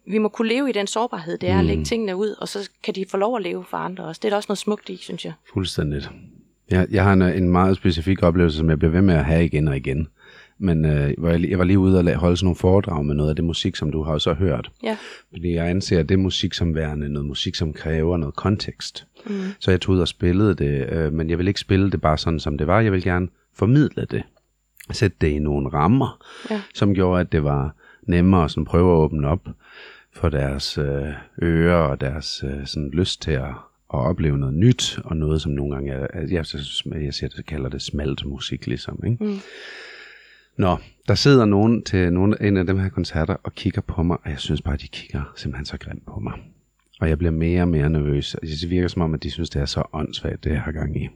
vi 0.06 0.18
må 0.18 0.28
kunne 0.28 0.48
leve 0.48 0.68
i 0.68 0.72
den 0.72 0.86
sårbarhed, 0.86 1.38
det 1.38 1.48
er 1.48 1.58
at 1.58 1.64
lægge 1.64 1.84
tingene 1.84 2.16
ud, 2.16 2.28
og 2.30 2.48
så 2.48 2.70
kan 2.82 2.94
de 2.94 3.04
få 3.10 3.16
lov 3.16 3.36
at 3.36 3.42
leve 3.42 3.64
for 3.64 3.76
andre 3.76 4.04
også. 4.04 4.18
Det 4.18 4.24
er 4.28 4.30
der 4.30 4.36
også 4.36 4.46
noget 4.48 4.58
smukt 4.58 4.88
i, 4.88 4.96
synes 4.96 5.24
jeg. 5.24 5.32
Fuldstændigt. 5.52 6.10
Jeg, 6.72 6.86
jeg 6.90 7.04
har 7.04 7.12
en, 7.12 7.22
en 7.22 7.48
meget 7.50 7.76
specifik 7.76 8.22
oplevelse, 8.22 8.58
som 8.58 8.70
jeg 8.70 8.78
bliver 8.78 8.92
ved 8.92 9.02
med 9.02 9.14
at 9.14 9.24
have 9.24 9.44
igen 9.44 9.68
og 9.68 9.76
igen. 9.76 10.08
Men 10.58 10.84
øh, 10.84 11.10
hvor 11.18 11.28
jeg, 11.28 11.50
jeg 11.50 11.58
var 11.58 11.64
lige 11.64 11.78
ude 11.78 11.98
og 11.98 12.14
holde 12.14 12.36
sådan 12.36 12.44
nogle 12.46 12.56
foredrag 12.56 13.04
med 13.04 13.14
noget 13.14 13.30
af 13.30 13.36
det 13.36 13.44
musik, 13.44 13.76
som 13.76 13.92
du 13.92 14.02
har 14.02 14.18
så 14.18 14.32
hørt. 14.34 14.70
Ja. 14.82 14.96
Fordi 15.30 15.54
jeg 15.54 15.68
anser 15.68 16.02
det 16.02 16.18
musik 16.18 16.54
som 16.54 16.74
værende 16.74 17.08
noget 17.08 17.28
musik, 17.28 17.54
som 17.54 17.72
kræver 17.72 18.16
noget 18.16 18.34
kontekst. 18.36 19.06
Mm. 19.26 19.32
Så 19.58 19.70
jeg 19.70 19.80
tog 19.80 19.94
ud 19.94 20.00
og 20.00 20.08
spillede 20.08 20.54
det, 20.54 20.88
øh, 20.92 21.12
men 21.12 21.30
jeg 21.30 21.38
vil 21.38 21.48
ikke 21.48 21.60
spille 21.60 21.90
det 21.90 22.00
bare 22.00 22.18
sådan, 22.18 22.40
som 22.40 22.58
det 22.58 22.66
var. 22.66 22.80
Jeg 22.80 22.92
vil 22.92 23.02
gerne 23.02 23.28
formidle 23.54 24.06
det. 24.10 24.22
Sætte 24.90 25.16
det 25.20 25.28
i 25.28 25.38
nogle 25.38 25.68
rammer, 25.68 26.24
Ja. 26.50 26.60
som 26.74 26.94
gjorde, 26.94 27.20
at 27.20 27.32
det 27.32 27.44
var 27.44 27.74
nemmere 28.02 28.44
at 28.44 28.50
sådan 28.50 28.64
prøve 28.64 28.92
at 28.92 28.98
åbne 28.98 29.28
op 29.28 29.48
for 30.14 30.28
deres 30.28 30.78
øh, 30.78 31.06
ører 31.42 31.76
og 31.76 32.00
deres 32.00 32.44
øh, 32.46 32.66
sådan 32.66 32.90
lyst 32.92 33.22
til 33.22 33.30
at, 33.30 33.54
at 33.94 33.98
opleve 33.98 34.38
noget 34.38 34.54
nyt, 34.54 34.98
og 35.04 35.16
noget, 35.16 35.42
som 35.42 35.52
nogle 35.52 35.74
gange 35.74 35.92
er, 35.92 36.06
er- 36.12 36.20
jeg, 36.20 36.30
jeg 37.02 37.14
siger, 37.14 37.28
jeg 37.36 37.44
kalder 37.44 37.68
det 37.68 37.82
smalt 37.82 38.24
musik, 38.26 38.66
ligesom. 38.66 39.00
Ikke? 39.06 39.24
Mm. 39.24 39.36
Nå, 40.56 40.76
der 41.08 41.14
sidder 41.14 41.44
nogen 41.44 41.82
til 41.82 42.12
nogle, 42.12 42.42
en 42.42 42.56
af 42.56 42.66
dem 42.66 42.78
her 42.78 42.88
koncerter 42.88 43.36
og 43.42 43.54
kigger 43.54 43.80
på 43.80 44.02
mig, 44.02 44.16
og 44.24 44.30
jeg 44.30 44.38
synes 44.38 44.62
bare, 44.62 44.76
de 44.76 44.88
kigger 44.88 45.32
simpelthen 45.36 45.66
så 45.66 45.78
grimt 45.78 46.06
på 46.06 46.20
mig. 46.20 46.32
Og 47.00 47.08
jeg 47.08 47.18
bliver 47.18 47.30
mere 47.30 47.62
og 47.62 47.68
mere 47.68 47.90
nervøs. 47.90 48.34
og 48.34 48.42
Det 48.42 48.70
virker 48.70 48.88
som 48.88 49.02
om, 49.02 49.14
at 49.14 49.22
de 49.22 49.30
synes, 49.30 49.50
det 49.50 49.62
er 49.62 49.66
så 49.66 49.82
åndssvagt, 49.92 50.44
det 50.44 50.50
jeg 50.50 50.60
har 50.60 50.72
gang 50.72 51.02
i. 51.02 51.08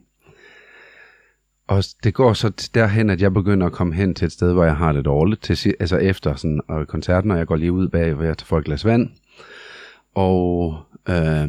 Og 1.69 1.85
det 2.05 2.15
går 2.15 2.33
så 2.33 2.71
derhen, 2.75 3.11
at 3.11 3.23
jeg 3.23 3.33
begynder 3.35 3.67
at 3.67 3.73
komme 3.73 3.95
hen 3.95 4.15
til 4.15 4.27
et 4.27 4.33
sted, 4.33 4.53
hvor 4.53 4.65
jeg 4.65 4.77
har 4.77 4.93
det 4.93 5.05
dårligt. 5.05 5.43
Til, 5.43 5.75
altså 5.81 5.97
efter 5.97 6.35
sådan, 6.35 6.61
og 6.69 6.87
koncerten, 6.89 7.31
og 7.31 7.39
jeg 7.39 7.47
går 7.47 7.57
lige 7.57 7.73
ud 7.73 7.89
bag, 7.89 8.15
hvor 8.15 8.25
jeg 8.25 8.37
får 8.45 8.59
et 8.59 8.65
glas 8.65 8.85
vand. 8.85 9.11
Og 10.15 10.79
øh, 11.09 11.49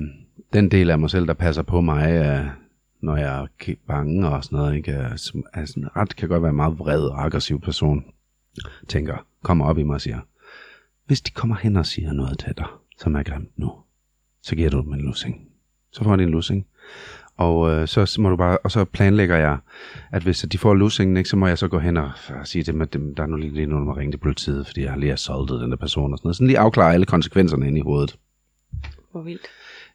den 0.53 0.71
del 0.71 0.89
af 0.89 0.99
mig 0.99 1.09
selv, 1.09 1.27
der 1.27 1.33
passer 1.33 1.61
på 1.61 1.81
mig, 1.81 2.11
når 3.01 3.15
jeg 3.15 3.41
er 3.41 3.75
bange 3.87 4.27
og 4.29 4.43
sådan 4.43 4.57
noget, 4.57 4.75
ikke, 4.75 4.91
er, 4.91 5.15
som- 5.15 5.45
er 5.53 5.65
sådan 5.65 5.95
ret, 5.95 6.15
kan 6.15 6.29
godt 6.29 6.41
være 6.41 6.49
en 6.49 6.55
meget 6.55 6.79
vred 6.79 7.01
og 7.01 7.25
aggressiv 7.25 7.61
person, 7.61 8.05
tænker, 8.87 9.25
kommer 9.43 9.65
op 9.65 9.77
i 9.77 9.83
mig 9.83 9.93
og 9.93 10.01
siger, 10.01 10.19
hvis 11.05 11.21
de 11.21 11.31
kommer 11.31 11.55
hen 11.55 11.75
og 11.75 11.85
siger 11.85 12.13
noget 12.13 12.39
til 12.39 12.53
dig, 12.57 12.65
som 12.99 13.15
er 13.15 13.23
grimt 13.23 13.59
nu, 13.59 13.71
så 14.43 14.55
giver 14.55 14.69
du 14.69 14.81
dem 14.81 14.93
en 14.93 15.01
lussing. 15.01 15.47
Så 15.91 16.03
får 16.03 16.15
de 16.15 16.23
en 16.23 16.29
lussing. 16.29 16.65
Og 17.37 17.71
øh, 17.71 17.87
så 17.87 18.17
må 18.19 18.29
du 18.29 18.35
bare, 18.35 18.57
og 18.57 18.71
så 18.71 18.85
planlægger 18.85 19.37
jeg, 19.37 19.57
at 20.11 20.23
hvis 20.23 20.45
de 20.51 20.57
får 20.57 20.73
lussingen, 20.73 21.17
ikke, 21.17 21.29
så 21.29 21.35
må 21.37 21.47
jeg 21.47 21.57
så 21.57 21.67
gå 21.67 21.79
hen 21.79 21.97
og, 21.97 22.11
og 22.29 22.47
sige 22.47 22.63
til 22.63 22.73
dem, 22.73 22.81
at 22.81 22.93
dem, 22.93 23.15
der 23.15 23.23
er 23.23 23.27
nu 23.27 23.35
lige, 23.37 23.53
lige 23.53 23.65
nogen, 23.65 23.87
der 23.87 23.93
må 23.93 23.99
ringe 23.99 24.11
til 24.11 24.17
politiet, 24.17 24.67
fordi 24.67 24.81
jeg 24.81 24.91
har 24.91 24.97
lige 24.97 25.13
assaultet 25.13 25.61
den 25.61 25.71
der 25.71 25.77
person 25.77 26.11
og 26.13 26.17
sådan 26.17 26.27
noget. 26.27 26.35
Sådan 26.35 26.47
lige 26.47 26.59
afklare 26.59 26.93
alle 26.93 27.05
konsekvenserne 27.05 27.67
ind 27.67 27.77
i 27.77 27.81
hovedet. 27.81 28.17
Hvor 29.11 29.21
vildt. 29.21 29.47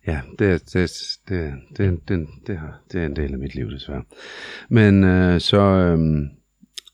Ja, 0.06 0.20
det, 0.38 0.72
det, 0.72 0.90
det, 1.28 1.54
det, 1.76 2.08
det, 2.08 2.28
det, 2.46 2.60
det 2.92 3.00
er 3.02 3.06
en 3.06 3.16
del 3.16 3.32
af 3.32 3.38
mit 3.38 3.54
liv, 3.54 3.70
desværre. 3.70 4.02
Men 4.68 5.04
øh, 5.04 5.40
så, 5.40 5.60
øh, 5.60 6.28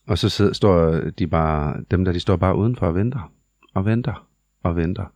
og 0.07 0.17
så 0.17 0.29
sidder, 0.29 0.53
står 0.53 0.91
de 1.09 1.27
bare, 1.27 1.83
dem 1.91 2.05
der, 2.05 2.11
de 2.11 2.19
står 2.19 2.35
bare 2.35 2.55
udenfor 2.55 2.87
og 2.87 2.95
venter, 2.95 3.31
og 3.73 3.85
venter, 3.85 4.27
og 4.63 4.75
venter. 4.75 5.13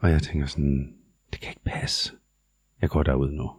Og 0.00 0.10
jeg 0.10 0.22
tænker 0.22 0.46
sådan, 0.46 0.94
det 1.32 1.40
kan 1.40 1.50
ikke 1.50 1.64
passe. 1.64 2.12
Jeg 2.80 2.90
går 2.90 3.02
derud 3.02 3.30
nu. 3.30 3.50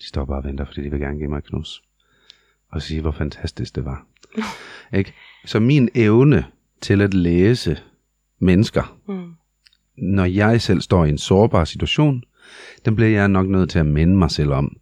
De 0.00 0.06
står 0.06 0.24
bare 0.24 0.38
og 0.38 0.44
venter, 0.44 0.64
fordi 0.64 0.82
de 0.82 0.90
vil 0.90 1.00
gerne 1.00 1.18
give 1.18 1.28
mig 1.28 1.38
et 1.38 1.44
knus. 1.44 1.82
Og 2.68 2.82
sige, 2.82 3.00
hvor 3.00 3.10
fantastisk 3.10 3.74
det 3.74 3.84
var. 3.84 4.06
ikke? 4.98 5.12
Så 5.44 5.60
min 5.60 5.88
evne 5.94 6.44
til 6.80 7.00
at 7.00 7.14
læse 7.14 7.78
mennesker, 8.38 8.98
Mm. 9.06 9.34
når 9.96 10.24
jeg 10.24 10.60
selv 10.62 10.80
står 10.80 11.04
i 11.04 11.08
en 11.08 11.18
sårbar 11.18 11.64
situation, 11.64 12.24
den 12.84 12.96
bliver 12.96 13.10
jeg 13.10 13.28
nok 13.28 13.48
nødt 13.48 13.70
til 13.70 13.78
at 13.78 13.86
minde 13.86 14.16
mig 14.16 14.30
selv 14.30 14.50
om, 14.52 14.76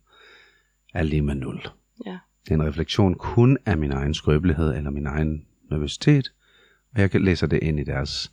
er 0.95 1.03
lige 1.03 1.23
med 1.23 1.35
nul. 1.35 1.61
Ja. 2.07 2.19
Det 2.45 2.51
er 2.51 2.55
en 2.55 2.67
refleksion 2.67 3.15
kun 3.15 3.59
af 3.67 3.79
min 3.79 3.93
egen 3.93 4.15
skrøbelighed 4.15 4.75
eller 4.77 4.91
min 4.91 5.07
egen 5.07 5.47
nervøsitet, 5.71 6.33
og 6.95 7.01
jeg 7.01 7.11
kan 7.11 7.23
læse 7.23 7.47
det 7.47 7.59
ind 7.63 7.81
i 7.81 7.85
deres 7.85 8.33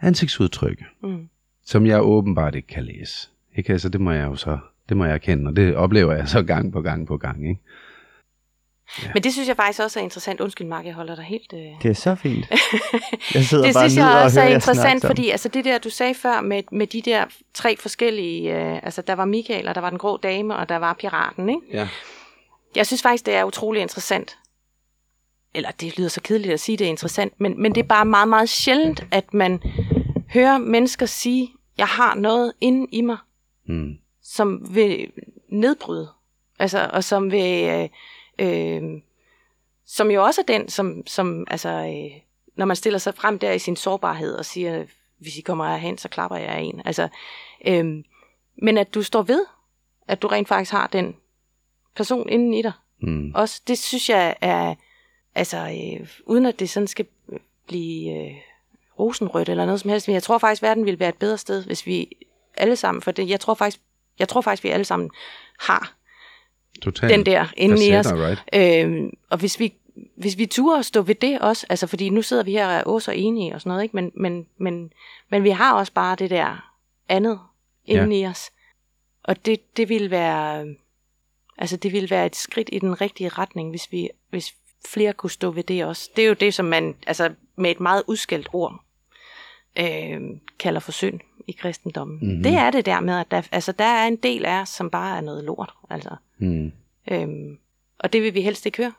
ansigtsudtryk, 0.00 0.82
Mm. 1.02 1.28
som 1.64 1.86
jeg 1.86 2.02
åbenbart 2.02 2.54
ikke 2.54 2.68
kan 2.68 2.84
læse. 2.84 3.28
Ikke? 3.56 3.72
Altså, 3.72 3.88
det 3.88 4.00
må 4.00 4.10
jeg 4.12 4.26
jo 4.26 4.36
så, 4.36 4.58
det 4.88 4.96
må 4.96 5.04
jeg 5.04 5.14
erkende, 5.14 5.48
og 5.48 5.56
det 5.56 5.76
oplever 5.76 6.12
jeg 6.12 6.28
så 6.28 6.42
gang 6.42 6.72
på 6.72 6.80
gang 6.82 7.06
på 7.06 7.16
gang. 7.16 7.48
Ikke? 7.48 7.60
Men 9.14 9.22
det 9.22 9.32
synes 9.32 9.48
jeg 9.48 9.56
faktisk 9.56 9.80
også 9.80 10.00
er 10.00 10.04
interessant. 10.04 10.40
Undskyld, 10.40 10.66
Mark, 10.66 10.86
jeg 10.86 10.94
holder 10.94 11.14
dig 11.14 11.24
helt... 11.24 11.52
Øh... 11.52 11.82
Det 11.82 11.90
er 11.90 11.94
så 11.94 12.14
fint. 12.14 12.46
Jeg 13.34 13.44
sidder 13.44 13.64
det 13.64 13.74
bare 13.74 13.90
synes 13.90 13.96
jeg 13.96 14.22
også 14.24 14.40
er 14.40 14.48
interessant, 14.48 15.06
fordi 15.06 15.30
altså 15.30 15.48
det 15.48 15.64
der, 15.64 15.78
du 15.78 15.90
sagde 15.90 16.14
før 16.14 16.40
med, 16.40 16.62
med 16.72 16.86
de 16.86 17.02
der 17.02 17.24
tre 17.54 17.76
forskellige, 17.76 18.56
øh, 18.56 18.74
altså 18.82 19.02
der 19.02 19.12
var 19.12 19.24
Michael, 19.24 19.68
og 19.68 19.74
der 19.74 19.80
var 19.80 19.90
den 19.90 19.98
grå 19.98 20.16
dame, 20.16 20.56
og 20.56 20.68
der 20.68 20.76
var 20.76 20.92
piraten, 20.92 21.48
ikke? 21.48 21.60
Ja. 21.72 21.88
Jeg 22.76 22.86
synes 22.86 23.02
faktisk, 23.02 23.26
det 23.26 23.34
er 23.34 23.44
utrolig 23.44 23.82
interessant. 23.82 24.38
Eller 25.54 25.70
det 25.70 25.98
lyder 25.98 26.08
så 26.08 26.20
kedeligt 26.20 26.52
at 26.54 26.60
sige, 26.60 26.76
det 26.78 26.84
er 26.84 26.88
interessant, 26.88 27.40
men, 27.40 27.62
men 27.62 27.74
det 27.74 27.80
er 27.80 27.88
bare 27.88 28.04
meget, 28.04 28.28
meget 28.28 28.48
sjældent, 28.48 29.06
at 29.10 29.34
man 29.34 29.62
hører 30.32 30.58
mennesker 30.58 31.06
sige, 31.06 31.50
jeg 31.78 31.86
har 31.86 32.14
noget 32.14 32.52
inde 32.60 32.86
i 32.92 33.00
mig, 33.00 33.16
Mm. 33.68 33.94
som 34.22 34.74
vil 34.74 35.10
nedbryde. 35.48 36.08
Altså, 36.58 36.90
og 36.92 37.04
som 37.04 37.30
vil... 37.32 37.64
Øh, 37.68 37.88
øh, 38.38 38.82
som 39.86 40.10
jo 40.10 40.24
også 40.24 40.40
er 40.40 40.44
den, 40.44 40.68
som, 40.68 41.06
som 41.06 41.46
altså, 41.50 41.68
øh, 41.68 42.20
når 42.56 42.64
man 42.64 42.76
stiller 42.76 42.98
sig 42.98 43.14
frem 43.14 43.38
der 43.38 43.52
i 43.52 43.58
sin 43.58 43.76
sårbarhed 43.76 44.34
og 44.34 44.44
siger, 44.44 44.84
hvis 45.18 45.36
I 45.36 45.40
kommer 45.40 45.68
herhen, 45.68 45.98
så 45.98 46.08
klapper 46.08 46.36
jeg 46.36 46.48
af 46.48 46.60
en. 46.60 46.82
Altså, 46.84 47.08
øh, 47.66 48.04
men 48.62 48.78
at 48.78 48.94
du 48.94 49.02
står 49.02 49.22
ved, 49.22 49.46
at 50.08 50.22
du 50.22 50.26
rent 50.26 50.48
faktisk 50.48 50.72
har 50.72 50.86
den 50.86 51.16
person 51.96 52.28
inden 52.28 52.54
i 52.54 52.62
dig. 52.62 52.72
Mm. 53.02 53.32
Også, 53.34 53.62
det 53.68 53.78
synes 53.78 54.08
jeg 54.08 54.36
er, 54.40 54.74
altså, 55.34 55.56
øh, 55.56 56.08
uden 56.26 56.46
at 56.46 56.60
det 56.60 56.70
sådan 56.70 56.86
skal 56.86 57.06
blive 57.66 58.12
øh, 58.18 58.36
rosenrødt 58.98 59.48
eller 59.48 59.66
noget 59.66 59.80
som 59.80 59.90
helst, 59.90 60.08
men 60.08 60.14
jeg 60.14 60.22
tror 60.22 60.38
faktisk, 60.38 60.62
verden 60.62 60.84
ville 60.84 61.00
være 61.00 61.08
et 61.08 61.18
bedre 61.18 61.38
sted, 61.38 61.64
hvis 61.64 61.86
vi 61.86 62.08
alle 62.56 62.76
sammen, 62.76 63.02
for 63.02 63.10
det, 63.10 63.28
jeg 63.28 63.40
tror 63.40 63.54
faktisk, 63.54 63.80
jeg 64.18 64.28
tror 64.28 64.40
faktisk, 64.40 64.64
vi 64.64 64.68
alle 64.68 64.84
sammen 64.84 65.10
har 65.58 65.97
Totalt. 66.82 67.12
den 67.12 67.26
der 67.26 67.46
inde 67.56 67.86
i 67.86 67.96
os. 67.96 68.06
Right? 68.06 68.44
Øhm, 68.84 69.10
og 69.30 69.38
hvis 69.38 69.60
vi, 69.60 69.72
hvis 70.16 70.38
vi 70.38 70.46
turer 70.46 70.82
stå 70.82 71.02
ved 71.02 71.14
det 71.14 71.38
også, 71.38 71.66
altså 71.68 71.86
fordi 71.86 72.08
nu 72.08 72.22
sidder 72.22 72.42
vi 72.42 72.52
her 72.52 72.66
og 72.66 72.72
er 72.72 72.82
også 72.82 73.12
enige 73.12 73.54
og 73.54 73.60
sådan 73.60 73.70
noget, 73.70 73.82
ikke? 73.82 73.96
Men, 73.96 74.12
men, 74.14 74.46
men, 74.58 74.92
men 75.30 75.44
vi 75.44 75.50
har 75.50 75.74
også 75.74 75.92
bare 75.92 76.16
det 76.16 76.30
der 76.30 76.72
andet 77.08 77.40
inde 77.84 78.16
ja. 78.16 78.22
i 78.22 78.30
os. 78.30 78.50
Og 79.22 79.46
det, 79.46 79.76
det 79.76 79.88
vil 79.88 80.10
være, 80.10 80.66
altså 81.58 81.76
det 81.76 81.92
vil 81.92 82.10
være 82.10 82.26
et 82.26 82.36
skridt 82.36 82.68
i 82.72 82.78
den 82.78 83.00
rigtige 83.00 83.28
retning, 83.28 83.70
hvis 83.70 83.92
vi, 83.92 84.08
hvis, 84.30 84.54
flere 84.86 85.12
kunne 85.12 85.30
stå 85.30 85.50
ved 85.50 85.62
det 85.62 85.84
også. 85.84 86.10
Det 86.16 86.24
er 86.24 86.28
jo 86.28 86.34
det, 86.34 86.54
som 86.54 86.66
man 86.66 86.94
altså, 87.06 87.30
med 87.56 87.70
et 87.70 87.80
meget 87.80 88.02
udskældt 88.06 88.48
ord 88.52 88.84
øh, 89.78 90.20
kalder 90.58 90.80
for 90.80 90.92
synd 90.92 91.20
i 91.46 91.52
kristendommen. 91.52 92.18
Mm-hmm. 92.22 92.42
Det 92.42 92.54
er 92.54 92.70
det 92.70 92.86
der 92.86 93.00
med, 93.00 93.18
at 93.18 93.30
der, 93.30 93.42
altså, 93.52 93.72
der 93.72 93.84
er 93.84 94.06
en 94.06 94.16
del 94.16 94.44
af 94.44 94.60
os, 94.60 94.68
som 94.68 94.90
bare 94.90 95.16
er 95.16 95.20
noget 95.20 95.44
lort. 95.44 95.72
Altså. 95.90 96.16
Mm. 96.38 96.72
Øhm, 97.10 97.58
og 97.98 98.12
det 98.12 98.22
vil 98.22 98.34
vi 98.34 98.40
helst 98.40 98.66
ikke 98.66 98.78
høre. 98.78 98.92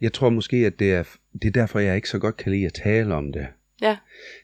Jeg 0.00 0.12
tror 0.12 0.30
måske, 0.30 0.56
at 0.56 0.78
det 0.78 0.92
er, 0.92 1.04
det 1.32 1.44
er 1.44 1.52
derfor, 1.52 1.78
jeg 1.78 1.96
ikke 1.96 2.08
så 2.08 2.18
godt 2.18 2.36
kan 2.36 2.52
lide 2.52 2.66
at 2.66 2.72
tale 2.72 3.14
om 3.14 3.32
det. 3.32 3.46
Ja. 3.80 3.96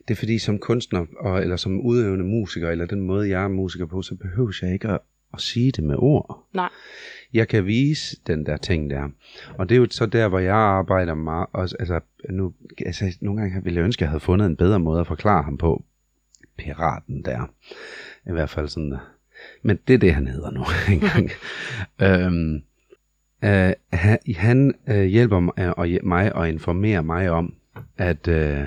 Det 0.09 0.14
er 0.14 0.18
fordi, 0.18 0.38
som 0.38 0.59
kunstner, 0.59 1.07
og, 1.18 1.42
eller 1.42 1.57
som 1.57 1.81
udøvende 1.81 2.25
musiker, 2.25 2.70
eller 2.70 2.87
den 2.87 3.01
måde, 3.01 3.29
jeg 3.29 3.44
er 3.44 3.48
musiker 3.48 3.87
på, 3.87 4.03
så 4.03 4.14
behøver 4.14 4.59
jeg 4.62 4.72
ikke 4.72 4.88
at, 4.88 5.01
at 5.35 5.40
sige 5.40 5.72
det 5.72 5.85
med 5.85 5.96
ord. 5.98 6.48
Nej. 6.55 6.68
Jeg 7.33 7.48
kan 7.48 7.66
vise 7.66 8.16
den 8.27 8.46
der 8.46 8.57
ting 8.57 8.90
der. 8.90 9.09
Og 9.59 9.68
det 9.68 9.75
er 9.75 9.79
jo 9.79 9.87
så 9.90 10.07
der, 10.07 10.29
hvor 10.29 10.38
jeg 10.38 10.57
arbejder 10.57 11.14
meget. 11.14 11.46
Også, 11.53 11.77
altså, 11.79 12.01
nu, 12.31 12.55
altså, 12.87 13.16
nogle 13.20 13.40
gange 13.40 13.64
ville 13.64 13.77
jeg 13.77 13.85
ønske, 13.85 13.98
at 13.98 14.03
jeg 14.03 14.11
havde 14.11 14.20
fundet 14.20 14.46
en 14.46 14.57
bedre 14.57 14.81
måde 14.81 15.01
at 15.01 15.07
forklare 15.07 15.42
ham 15.42 15.59
på. 15.59 15.85
Piraten 16.59 17.25
der. 17.25 17.55
I 18.27 18.33
hvert 18.33 18.51
fald 18.51 18.68
sådan. 18.68 18.94
Men 19.62 19.79
det 19.88 19.94
er 19.94 19.98
det, 19.98 20.14
han 20.14 20.27
hedder 20.27 20.51
nu 20.51 20.64
engang. 20.94 21.31
øhm, 22.03 22.62
øh, 23.44 23.72
han 24.37 24.75
øh, 24.88 25.05
hjælper 25.05 25.40
mig, 25.40 25.79
og 25.79 25.88
mig 26.03 26.35
og 26.37 26.48
informerer 26.48 27.03
mig 27.03 27.31
om, 27.31 27.55
at, 27.98 28.29
øh, 28.29 28.64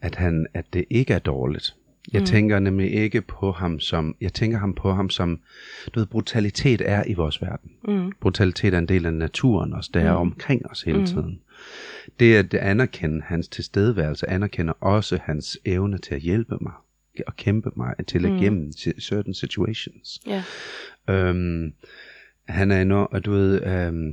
at, 0.00 0.14
han, 0.14 0.46
at 0.54 0.64
det 0.72 0.84
ikke 0.90 1.14
er 1.14 1.18
dårligt. 1.18 1.74
Jeg 2.12 2.20
mm. 2.20 2.26
tænker 2.26 2.58
nemlig 2.58 2.92
ikke 2.92 3.20
på 3.22 3.52
ham 3.52 3.80
som, 3.80 4.16
jeg 4.20 4.32
tænker 4.32 4.58
ham 4.58 4.74
på 4.74 4.92
ham 4.92 5.10
som, 5.10 5.40
du 5.94 6.00
ved, 6.00 6.06
brutalitet 6.06 6.82
er 6.84 7.04
i 7.06 7.14
vores 7.14 7.42
verden. 7.42 7.70
Mm. 7.88 8.12
Brutalitet 8.20 8.74
er 8.74 8.78
en 8.78 8.88
del 8.88 9.06
af 9.06 9.14
naturen 9.14 9.72
også, 9.72 9.90
der 9.94 10.00
mm. 10.00 10.06
er 10.06 10.12
omkring 10.12 10.70
os 10.70 10.82
hele 10.82 10.98
Mm. 10.98 11.06
tiden. 11.06 11.40
Det 12.20 12.34
at 12.36 12.54
anerkende 12.54 13.22
hans 13.24 13.48
tilstedeværelse, 13.48 14.30
anerkender 14.30 14.72
også 14.80 15.18
hans 15.22 15.58
evne 15.64 15.98
til 15.98 16.14
at 16.14 16.20
hjælpe 16.20 16.56
mig, 16.60 16.72
og 17.26 17.36
kæmpe 17.36 17.70
mig 17.76 17.94
til 18.06 18.26
at 18.26 18.32
Mm. 18.32 18.38
gennem 18.38 18.72
certain 19.00 19.34
situations. 19.34 20.20
Ja. 20.26 20.42
Øhm, 21.10 21.72
han 22.48 22.70
er 22.70 22.82
enorm, 22.82 23.08
og 23.12 23.24
du 23.24 23.30
ved, 23.30 23.62
øhm, 23.66 24.12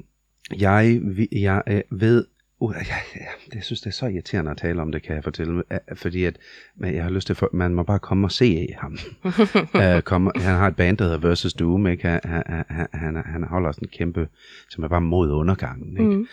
jeg, 0.59 0.99
vi- 1.03 1.27
jeg 1.31 1.63
øh, 1.67 1.81
ved, 1.91 2.25
uh, 2.59 2.75
jeg, 2.77 2.85
jeg, 3.15 3.27
jeg 3.55 3.63
synes, 3.63 3.81
det 3.81 3.87
er 3.87 3.91
så 3.91 4.05
irriterende 4.07 4.51
at 4.51 4.57
tale 4.57 4.81
om 4.81 4.91
det, 4.91 5.03
kan 5.03 5.15
jeg 5.15 5.23
fortælle, 5.23 5.63
øh, 5.71 5.79
fordi 5.95 6.23
at, 6.23 6.37
men 6.75 6.95
jeg 6.95 7.03
har 7.03 7.09
lyst 7.11 7.27
til, 7.27 7.37
at 7.41 7.53
man 7.53 7.73
må 7.73 7.83
bare 7.83 7.99
komme 7.99 8.27
og 8.27 8.31
se 8.31 8.67
ham. 8.77 8.97
øh, 9.83 10.01
komme, 10.01 10.31
han 10.35 10.55
har 10.57 10.67
et 10.67 10.75
band, 10.75 10.97
der 10.97 11.03
hedder 11.05 11.17
Versus 11.17 11.53
Doom, 11.53 11.87
ikke? 11.87 12.07
Han, 12.07 12.19
han, 12.25 12.43
han, 12.69 12.87
han, 12.93 13.15
han 13.25 13.43
holder 13.43 13.71
sådan 13.71 13.87
en 13.87 13.91
kæmpe, 13.97 14.27
som 14.69 14.83
er 14.83 14.87
bare 14.87 15.01
mod 15.01 15.31
undergangen, 15.31 15.97
ikke? 15.97 16.15
Mm. 16.17 16.27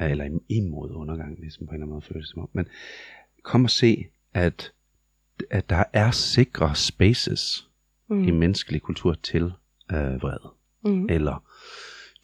Øh, 0.00 0.10
eller 0.10 0.38
imod 0.48 0.90
undergangen, 0.94 1.36
ligesom 1.40 1.66
på 1.66 1.70
en 1.70 1.74
eller 1.74 1.84
anden 1.84 1.94
måde 1.94 2.02
føles 2.12 2.26
det 2.26 2.30
som 2.32 2.42
om. 2.42 2.48
Men 2.52 2.66
kom 3.42 3.64
og 3.64 3.70
se, 3.70 4.04
at, 4.34 4.72
at 5.50 5.70
der 5.70 5.84
er 5.92 6.10
sikre 6.10 6.74
spaces 6.74 7.62
Mm. 8.08 8.24
i 8.24 8.30
menneskelig 8.30 8.82
kultur 8.82 9.14
til 9.22 9.52
øh, 9.92 10.22
vrede 10.22 10.52
Mm. 10.84 11.06
eller 11.10 11.44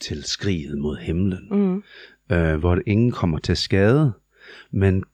til 0.00 0.24
skriget 0.24 0.78
mod 0.78 0.96
himlen, 0.96 1.48
Mm. 1.50 1.82
øh, 2.36 2.56
hvor 2.56 2.74
det 2.74 2.84
ingen 2.86 3.10
kommer 3.12 3.38
til 3.38 3.56
skade, 3.56 4.12
men 4.70 5.04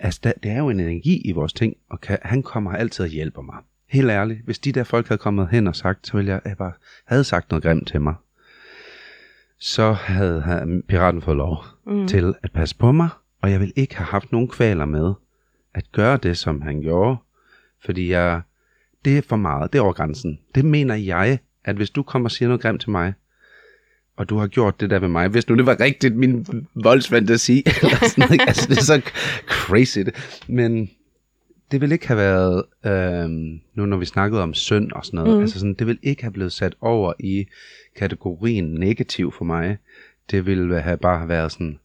altså, 0.00 0.20
der, 0.22 0.32
det 0.42 0.50
er 0.50 0.58
jo 0.58 0.68
en 0.68 0.80
energi 0.80 1.20
i 1.20 1.32
vores 1.32 1.52
ting, 1.52 1.76
og 1.90 2.00
kan, 2.00 2.18
han 2.22 2.42
kommer 2.42 2.72
altid 2.72 3.04
og 3.04 3.10
hjælper 3.10 3.42
mig. 3.42 3.56
Helt 3.88 4.10
ærligt, 4.10 4.44
hvis 4.44 4.58
de 4.58 4.72
der 4.72 4.84
folk 4.84 5.08
havde 5.08 5.18
kommet 5.18 5.48
hen 5.48 5.66
og 5.66 5.76
sagt, 5.76 6.06
så 6.06 6.16
ville 6.16 6.32
jeg, 6.32 6.40
jeg 6.44 6.56
bare 6.56 6.72
havde 7.06 7.24
sagt 7.24 7.50
noget 7.50 7.62
grimt 7.62 7.88
til 7.88 8.00
mig, 8.00 8.14
så 9.58 9.92
havde 9.92 10.40
han, 10.40 10.82
piraten 10.88 11.22
fået 11.22 11.36
lov 11.36 11.64
Mm. 11.86 12.08
til 12.08 12.34
at 12.42 12.52
passe 12.52 12.76
på 12.76 12.92
mig, 12.92 13.08
og 13.42 13.50
jeg 13.50 13.60
vil 13.60 13.72
ikke 13.76 13.96
have 13.96 14.06
haft 14.06 14.32
nogen 14.32 14.48
kvaler 14.48 14.84
med 14.84 15.12
at 15.74 15.84
gøre 15.92 16.16
det, 16.22 16.38
som 16.38 16.60
han 16.62 16.80
gjorde, 16.80 17.16
fordi 17.84 18.10
jeg, 18.10 18.40
det 19.04 19.18
er 19.18 19.22
for 19.22 19.36
meget, 19.36 19.72
det 19.72 19.78
er 19.78 19.82
over 19.82 19.92
grænsen. 19.92 20.38
Det 20.54 20.64
mener 20.64 20.94
jeg, 20.94 21.38
at 21.64 21.76
hvis 21.76 21.90
du 21.90 22.02
kommer 22.02 22.26
og 22.26 22.30
siger 22.30 22.48
noget 22.48 22.62
grimt 22.62 22.80
til 22.80 22.90
mig, 22.90 23.12
og 24.16 24.28
du 24.28 24.36
har 24.36 24.46
gjort 24.46 24.80
det 24.80 24.90
der 24.90 24.98
ved 24.98 25.08
mig, 25.08 25.28
hvis 25.28 25.48
nu 25.48 25.56
det 25.56 25.66
var 25.66 25.80
rigtigt 25.80 26.16
min 26.16 26.46
voldsfantasi, 26.74 27.58
eller 27.82 27.96
sådan 28.08 28.28
noget, 28.28 28.40
altså 28.48 28.66
det 28.68 28.78
er 28.78 28.82
så 28.82 29.00
crazy, 29.48 29.98
det. 29.98 30.40
men 30.48 30.90
det 31.70 31.80
ville 31.80 31.94
ikke 31.94 32.08
have 32.08 32.16
været, 32.18 32.64
øhm, 32.86 33.60
nu 33.74 33.86
når 33.86 33.96
vi 33.96 34.04
snakkede 34.04 34.42
om 34.42 34.54
synd 34.54 34.92
og 34.92 35.04
sådan 35.06 35.18
noget, 35.18 35.36
Mm. 35.36 35.40
altså 35.40 35.58
sådan, 35.58 35.74
det 35.74 35.86
ville 35.86 36.00
ikke 36.02 36.22
have 36.22 36.32
blevet 36.32 36.52
sat 36.52 36.74
over 36.80 37.12
i 37.20 37.46
kategorien 37.96 38.74
negativ 38.74 39.32
for 39.32 39.44
mig. 39.44 39.76
Det 40.30 40.46
ville 40.46 40.80
have 40.80 40.96
bare 40.96 41.28
været 41.28 41.52
sådan, 41.52 41.78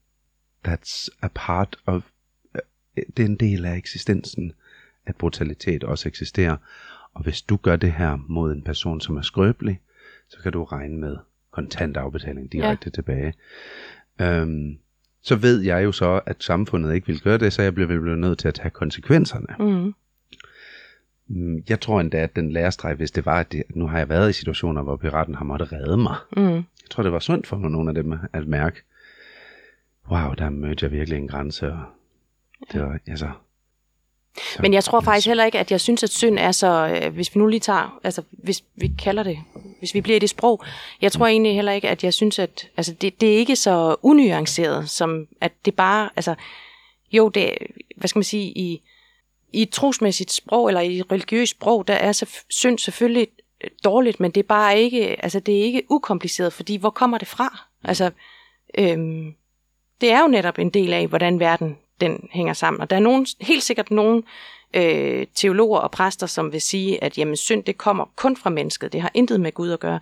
that's 0.67 1.07
a 1.21 1.27
part 1.35 1.77
of, 1.85 1.95
øh, 1.95 2.01
det 3.17 3.23
er 3.23 3.27
en 3.27 3.35
del 3.35 3.65
af 3.65 3.75
eksistensen, 3.75 4.53
at 5.05 5.15
brutalitet 5.15 5.83
også 5.83 6.09
eksisterer. 6.09 6.57
Og 7.13 7.23
hvis 7.23 7.41
du 7.41 7.55
gør 7.55 7.75
det 7.75 7.91
her 7.91 8.17
mod 8.27 8.51
en 8.51 8.61
person, 8.61 9.01
som 9.01 9.17
er 9.17 9.21
skrøbelig, 9.21 9.79
så 10.29 10.37
kan 10.43 10.51
du 10.51 10.63
regne 10.63 10.97
med 10.97 11.17
kontant 11.51 11.97
afbetaling 11.97 12.51
direkte 12.51 12.85
ja. 12.85 12.91
tilbage. 12.91 13.33
Øhm, 14.21 14.77
så 15.21 15.35
ved 15.35 15.61
jeg 15.61 15.83
jo 15.83 15.91
så, 15.91 16.21
at 16.25 16.43
samfundet 16.43 16.95
ikke 16.95 17.07
vil 17.07 17.21
gøre 17.21 17.37
det, 17.37 17.53
så 17.53 17.61
jeg 17.61 17.73
bliver 17.73 17.87
vel 17.87 18.17
nødt 18.17 18.39
til 18.39 18.47
at 18.47 18.53
tage 18.53 18.69
konsekvenserne. 18.69 19.47
Mm. 19.59 19.93
Mm, 21.27 21.63
Jeg 21.69 21.79
tror 21.79 22.01
endda, 22.01 22.17
at 22.17 22.35
den 22.35 22.51
lærestreg, 22.51 22.95
hvis 22.95 23.11
det 23.11 23.25
var, 23.25 23.39
at 23.39 23.51
det, 23.51 23.63
nu 23.69 23.87
har 23.87 23.97
jeg 23.97 24.09
været 24.09 24.29
i 24.29 24.33
situationer, 24.33 24.81
hvor 24.81 24.95
piraten 24.95 25.35
har 25.35 25.45
måttet 25.45 25.71
redde 25.71 25.97
mig. 25.97 26.15
Mm. 26.37 26.53
Jeg 26.53 26.89
tror, 26.89 27.03
det 27.03 27.11
var 27.11 27.19
sundt 27.19 27.47
for 27.47 27.57
nogle 27.57 27.89
af 27.89 27.95
dem 27.95 28.13
at 28.33 28.47
mærke, 28.47 28.81
wow, 30.11 30.33
der 30.33 30.49
mødte 30.49 30.83
jeg 30.85 30.91
virkelig 30.91 31.17
en 31.17 31.27
grænse, 31.27 31.71
og 31.71 31.79
det 32.71 32.81
var, 32.81 32.99
altså... 33.07 33.29
Så, 34.37 34.61
Men 34.61 34.73
jeg 34.73 34.83
tror 34.83 35.01
faktisk 35.01 35.27
heller 35.27 35.45
ikke, 35.45 35.59
at 35.59 35.71
jeg 35.71 35.81
synes, 35.81 36.03
at 36.03 36.09
synd 36.09 36.39
er 36.39 36.51
så, 36.51 36.99
øh, 37.03 37.13
hvis 37.13 37.35
vi 37.35 37.39
nu 37.39 37.47
lige 37.47 37.59
tager, 37.59 37.99
altså 38.03 38.21
hvis 38.31 38.63
vi 38.75 38.91
kalder 38.99 39.23
det, 39.23 39.39
hvis 39.79 39.93
vi 39.93 40.01
bliver 40.01 40.15
i 40.15 40.19
det 40.19 40.29
sprog, 40.29 40.63
jeg 41.01 41.11
tror 41.11 41.27
egentlig 41.27 41.55
heller 41.55 41.71
ikke, 41.71 41.89
at 41.89 42.03
jeg 42.03 42.13
synes, 42.13 42.39
at 42.39 42.69
altså, 42.77 42.93
det, 42.93 43.21
det 43.21 43.33
er 43.33 43.37
ikke 43.37 43.55
så 43.55 43.95
unuanceret, 44.01 44.89
som 44.89 45.27
at 45.41 45.51
det 45.65 45.75
bare, 45.75 46.09
altså 46.15 46.35
jo, 47.11 47.29
det, 47.29 47.53
hvad 47.95 48.07
skal 48.07 48.19
man 48.19 48.23
sige, 48.23 48.51
i, 48.57 48.81
i 49.53 49.61
et 49.61 49.69
trosmæssigt 49.69 50.31
sprog, 50.31 50.67
eller 50.67 50.81
i 50.81 50.99
et 50.99 51.11
religiøst 51.11 51.51
sprog, 51.51 51.87
der 51.87 51.93
er 51.93 52.11
så, 52.11 52.29
synd 52.49 52.79
selvfølgelig 52.79 53.27
øh, 53.63 53.69
dårligt, 53.83 54.19
men 54.19 54.31
det 54.31 54.39
er 54.39 54.47
bare 54.47 54.79
ikke, 54.79 55.23
altså 55.23 55.39
det 55.39 55.59
er 55.59 55.63
ikke 55.63 55.83
ukompliceret, 55.89 56.53
fordi 56.53 56.75
hvor 56.75 56.89
kommer 56.89 57.17
det 57.17 57.27
fra? 57.27 57.65
Altså, 57.83 58.11
øhm, 58.77 59.35
det 60.01 60.11
er 60.11 60.21
jo 60.21 60.27
netop 60.27 60.59
en 60.59 60.69
del 60.69 60.93
af, 60.93 61.07
hvordan 61.07 61.39
verden 61.39 61.77
den 62.01 62.29
hænger 62.31 62.53
sammen. 62.53 62.81
Og 62.81 62.89
der 62.89 62.95
er 62.95 62.99
nogen, 62.99 63.27
helt 63.41 63.63
sikkert 63.63 63.91
nogle 63.91 64.23
øh, 64.73 65.27
teologer 65.35 65.79
og 65.79 65.91
præster, 65.91 66.27
som 66.27 66.51
vil 66.51 66.61
sige, 66.61 67.03
at 67.03 67.17
jamen, 67.17 67.37
synd 67.37 67.63
det 67.63 67.77
kommer 67.77 68.05
kun 68.15 68.37
fra 68.37 68.49
mennesket. 68.49 68.93
Det 68.93 69.01
har 69.01 69.11
intet 69.13 69.41
med 69.41 69.51
Gud 69.51 69.71
at 69.71 69.79
gøre. 69.79 69.99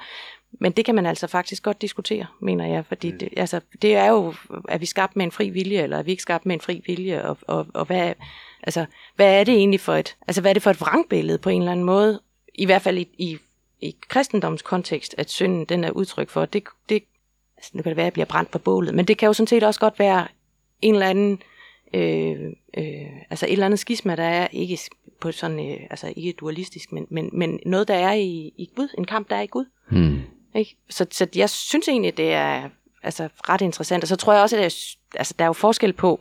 Men 0.60 0.71
det 0.71 0.86
kan 0.86 0.95
man 0.95 1.05
altså 1.05 1.27
faktisk 1.27 1.63
godt 1.63 1.81
diskutere, 1.81 2.25
mener 2.41 2.67
jeg. 2.67 2.86
Fordi 2.86 3.12
det, 3.12 3.29
altså, 3.38 3.62
det 3.81 3.95
er 3.95 4.10
jo, 4.10 4.34
er 4.69 4.77
vi 4.77 4.86
skabt 4.86 5.15
med 5.15 5.25
en 5.25 5.31
fri 5.31 5.49
vilje, 5.49 5.84
eller 5.84 5.97
er 5.97 6.03
vi 6.03 6.12
ikke 6.12 6.23
skabt 6.23 6.45
med 6.45 6.55
en 6.55 6.62
fri 6.62 6.81
vilje? 6.86 7.25
Og, 7.25 7.38
og, 7.41 7.67
og 7.73 7.86
hvad, 7.86 8.13
altså, 8.63 8.86
hvad 9.15 9.39
er 9.39 9.43
det 9.43 9.53
egentlig 9.53 9.79
for 9.79 9.93
et, 9.93 10.15
altså, 10.27 10.41
hvad 10.41 10.51
er 10.51 10.53
det 10.53 10.63
for 10.63 10.69
et 10.69 10.81
vrangbillede 10.81 11.38
på 11.38 11.49
en 11.49 11.62
eller 11.62 11.71
anden 11.71 11.86
måde? 11.86 12.21
I 12.53 12.65
hvert 12.65 12.81
fald 12.81 12.97
i, 12.97 13.08
i, 13.17 13.38
i 13.81 13.95
kristendoms 14.08 14.62
kontekst, 14.62 15.15
at 15.17 15.29
synden 15.29 15.65
den 15.65 15.84
er 15.84 15.91
udtryk 15.91 16.29
for. 16.29 16.45
Det, 16.45 16.63
det, 16.89 17.03
altså, 17.58 17.71
nu 17.73 17.81
kan 17.84 17.89
det 17.89 17.97
være, 17.97 18.03
at 18.03 18.08
jeg 18.08 18.13
bliver 18.13 18.25
brændt 18.25 18.51
på 18.51 18.60
bålet, 18.60 18.93
men 18.93 19.05
det 19.05 19.17
kan 19.17 19.27
jo 19.27 19.34
sådan 19.34 19.47
set 19.47 19.63
også 19.63 19.79
godt 19.79 19.99
være 19.99 20.27
en 20.81 20.93
eller 20.93 21.10
anden 21.10 21.31
øh, 21.31 21.55
øh, 21.95 22.53
altså 23.29 23.45
et 23.45 23.51
eller 23.51 23.65
andet 23.65 23.79
skisma, 23.79 24.15
der 24.15 24.23
er 24.23 24.47
ikke 24.51 24.79
på 25.19 25.31
sådan, 25.31 25.71
øh, 25.71 25.88
altså 25.89 26.13
ikke 26.15 26.31
dualistisk, 26.31 26.91
men, 26.91 27.08
men, 27.10 27.29
men 27.34 27.60
noget, 27.65 27.88
der 27.88 27.95
er 27.95 28.13
i, 28.13 28.53
i 28.58 28.69
Gud, 28.75 28.88
en 28.97 29.05
kamp, 29.05 29.29
der 29.29 29.36
er 29.36 29.41
i 29.41 29.47
Gud. 29.47 29.65
Hmm. 29.89 30.21
Ikke? 30.55 30.77
Så, 30.89 31.05
så 31.12 31.27
jeg 31.36 31.49
synes 31.49 31.88
egentlig, 31.88 32.17
det 32.17 32.34
er 32.34 32.69
altså, 33.03 33.29
ret 33.49 33.62
interessant. 33.62 34.03
Og 34.03 34.08
så 34.08 34.15
tror 34.15 34.34
jeg 34.34 34.41
også, 34.41 34.55
at 34.55 34.62
jeg, 34.62 34.71
altså, 35.19 35.34
der 35.39 35.45
er 35.45 35.49
jo 35.49 35.53
forskel 35.53 35.93
på, 35.93 36.19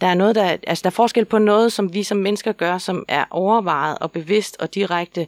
der 0.00 0.06
er, 0.06 0.14
noget, 0.14 0.34
der, 0.34 0.56
altså, 0.66 0.82
der 0.82 0.90
er 0.90 0.94
forskel 0.94 1.24
på 1.24 1.38
noget, 1.38 1.72
som 1.72 1.94
vi 1.94 2.02
som 2.02 2.18
mennesker 2.18 2.52
gør, 2.52 2.78
som 2.78 3.04
er 3.08 3.24
overvejet 3.30 3.98
og 3.98 4.12
bevidst 4.12 4.56
og 4.60 4.74
direkte 4.74 5.26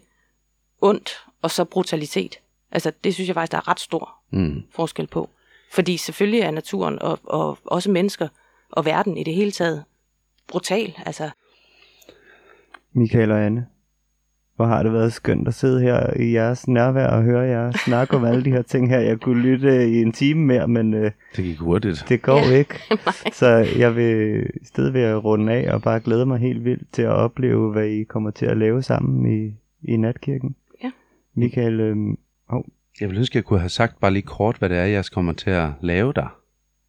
ondt, 0.81 1.25
og 1.43 1.51
så 1.51 1.65
brutalitet. 1.65 2.39
Altså, 2.73 2.93
det 3.05 3.15
synes 3.15 3.29
jeg 3.29 3.35
faktisk, 3.35 3.53
der 3.53 3.59
er 3.59 3.69
ret 3.69 3.81
stor 3.81 4.17
Hmm. 4.31 4.63
forskel 4.71 5.07
på. 5.07 5.31
Fordi 5.73 5.97
selvfølgelig 5.97 6.41
er 6.41 6.51
naturen 6.51 7.03
og, 7.03 7.19
og 7.25 7.59
også 7.65 7.91
mennesker 7.91 8.29
og 8.73 8.85
verden 8.85 9.17
i 9.17 9.25
det 9.25 9.35
hele 9.35 9.51
taget 9.51 9.85
brutal. 10.49 10.93
Altså, 11.07 11.31
Michael 12.93 13.31
og 13.31 13.47
Anne, 13.47 13.67
hvor 14.57 14.65
har 14.67 14.83
det 14.83 14.93
været 14.93 15.13
skønt 15.13 15.49
at 15.49 15.55
sidde 15.55 15.81
her 15.81 16.17
i 16.21 16.33
jeres 16.33 16.69
nærvær 16.69 17.07
og 17.07 17.23
høre 17.23 17.41
jer 17.41 17.73
snakke 17.85 18.17
om 18.17 18.25
alle 18.25 18.45
de 18.45 18.51
her 18.51 18.63
ting 18.63 18.89
her. 18.89 19.01
Jeg 19.01 19.21
kunne 19.21 19.43
lytte 19.43 19.91
i 19.91 20.03
en 20.03 20.13
time 20.13 20.41
mere, 20.47 20.69
men 20.69 20.95
øh, 20.95 21.11
Det 21.37 21.45
gik 21.45 21.59
hurtigt. 21.59 22.05
det 22.09 22.23
går 22.23 22.39
Ja. 22.53 22.57
ikke. 22.59 22.75
Så 23.41 23.47
jeg 23.79 23.97
vil 23.97 24.43
i 24.63 24.65
stedet 24.65 24.95
ved 24.95 25.03
at 25.03 25.25
runde 25.25 25.53
af 25.53 25.75
og 25.75 25.83
bare 25.83 26.01
glæde 26.01 26.27
mig 26.27 26.39
helt 26.39 26.65
vildt 26.65 26.93
til 26.93 27.03
at 27.03 27.11
opleve, 27.13 27.73
hvad 27.73 27.87
I 27.87 28.05
kommer 28.05 28.31
til 28.31 28.47
at 28.47 28.57
lave 28.57 28.83
sammen 28.83 29.33
i, 29.45 29.55
i 29.93 29.97
natkirken. 29.97 30.57
Ja. 30.85 30.91
Michael, 31.35 31.81
øh, 31.81 31.97
Jeg 33.01 33.09
ville 33.09 33.19
ønske, 33.19 33.33
at 33.33 33.37
jeg 33.37 33.45
kunne 33.45 33.61
have 33.61 33.69
sagt 33.69 34.01
bare 34.01 34.11
lige 34.11 34.23
kort, 34.23 34.57
hvad 34.59 34.69
det 34.69 34.79
er, 34.79 34.85
jeg 34.85 35.05
kommer 35.13 35.33
til 35.33 35.51
at 35.51 35.69
lave 35.81 36.13
der. 36.13 36.40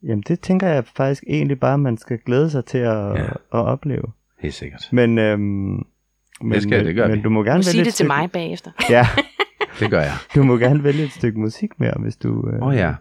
Jamen, 0.03 0.23
det 0.27 0.39
tænker 0.39 0.67
jeg 0.67 0.85
faktisk 0.85 1.23
egentlig 1.27 1.59
bare, 1.59 1.77
man 1.77 1.97
skal 1.97 2.19
glæde 2.19 2.49
sig 2.49 2.65
til 2.65 2.77
at, 2.77 3.13
Ja. 3.15 3.23
at 3.29 3.35
opleve. 3.51 4.03
Helt 4.39 4.53
sikkert. 4.53 4.89
Men, 4.91 5.17
øhm, 5.17 5.41
men, 5.41 5.85
Det 6.51 6.63
skal- 6.63 6.85
det 6.85 6.95
gør 6.95 7.07
men 7.07 7.17
vi. 7.17 7.21
du 7.23 7.29
må 7.29 7.43
Du 7.43 7.49
gerne 7.49 7.63
sige 7.63 7.77
vælge 7.77 7.83
det 7.85 7.89
et 7.89 7.95
til 7.95 8.07
mig 8.07 8.31
bagefter. 8.31 8.71
Ja, 8.89 9.07
Det 9.79 9.89
gør 9.89 10.01
jeg. 10.01 10.13
du 10.35 10.43
må 10.43 10.57
gerne 10.57 10.83
vælge 10.83 11.03
et 11.03 11.11
stykke 11.11 11.39
musik 11.39 11.79
mere, 11.79 11.93
hvis 11.99 12.15
du... 12.15 12.49
Øh, 12.49 12.61
Åh 12.61 12.67
oh, 12.67 12.75
ja. 12.75 12.95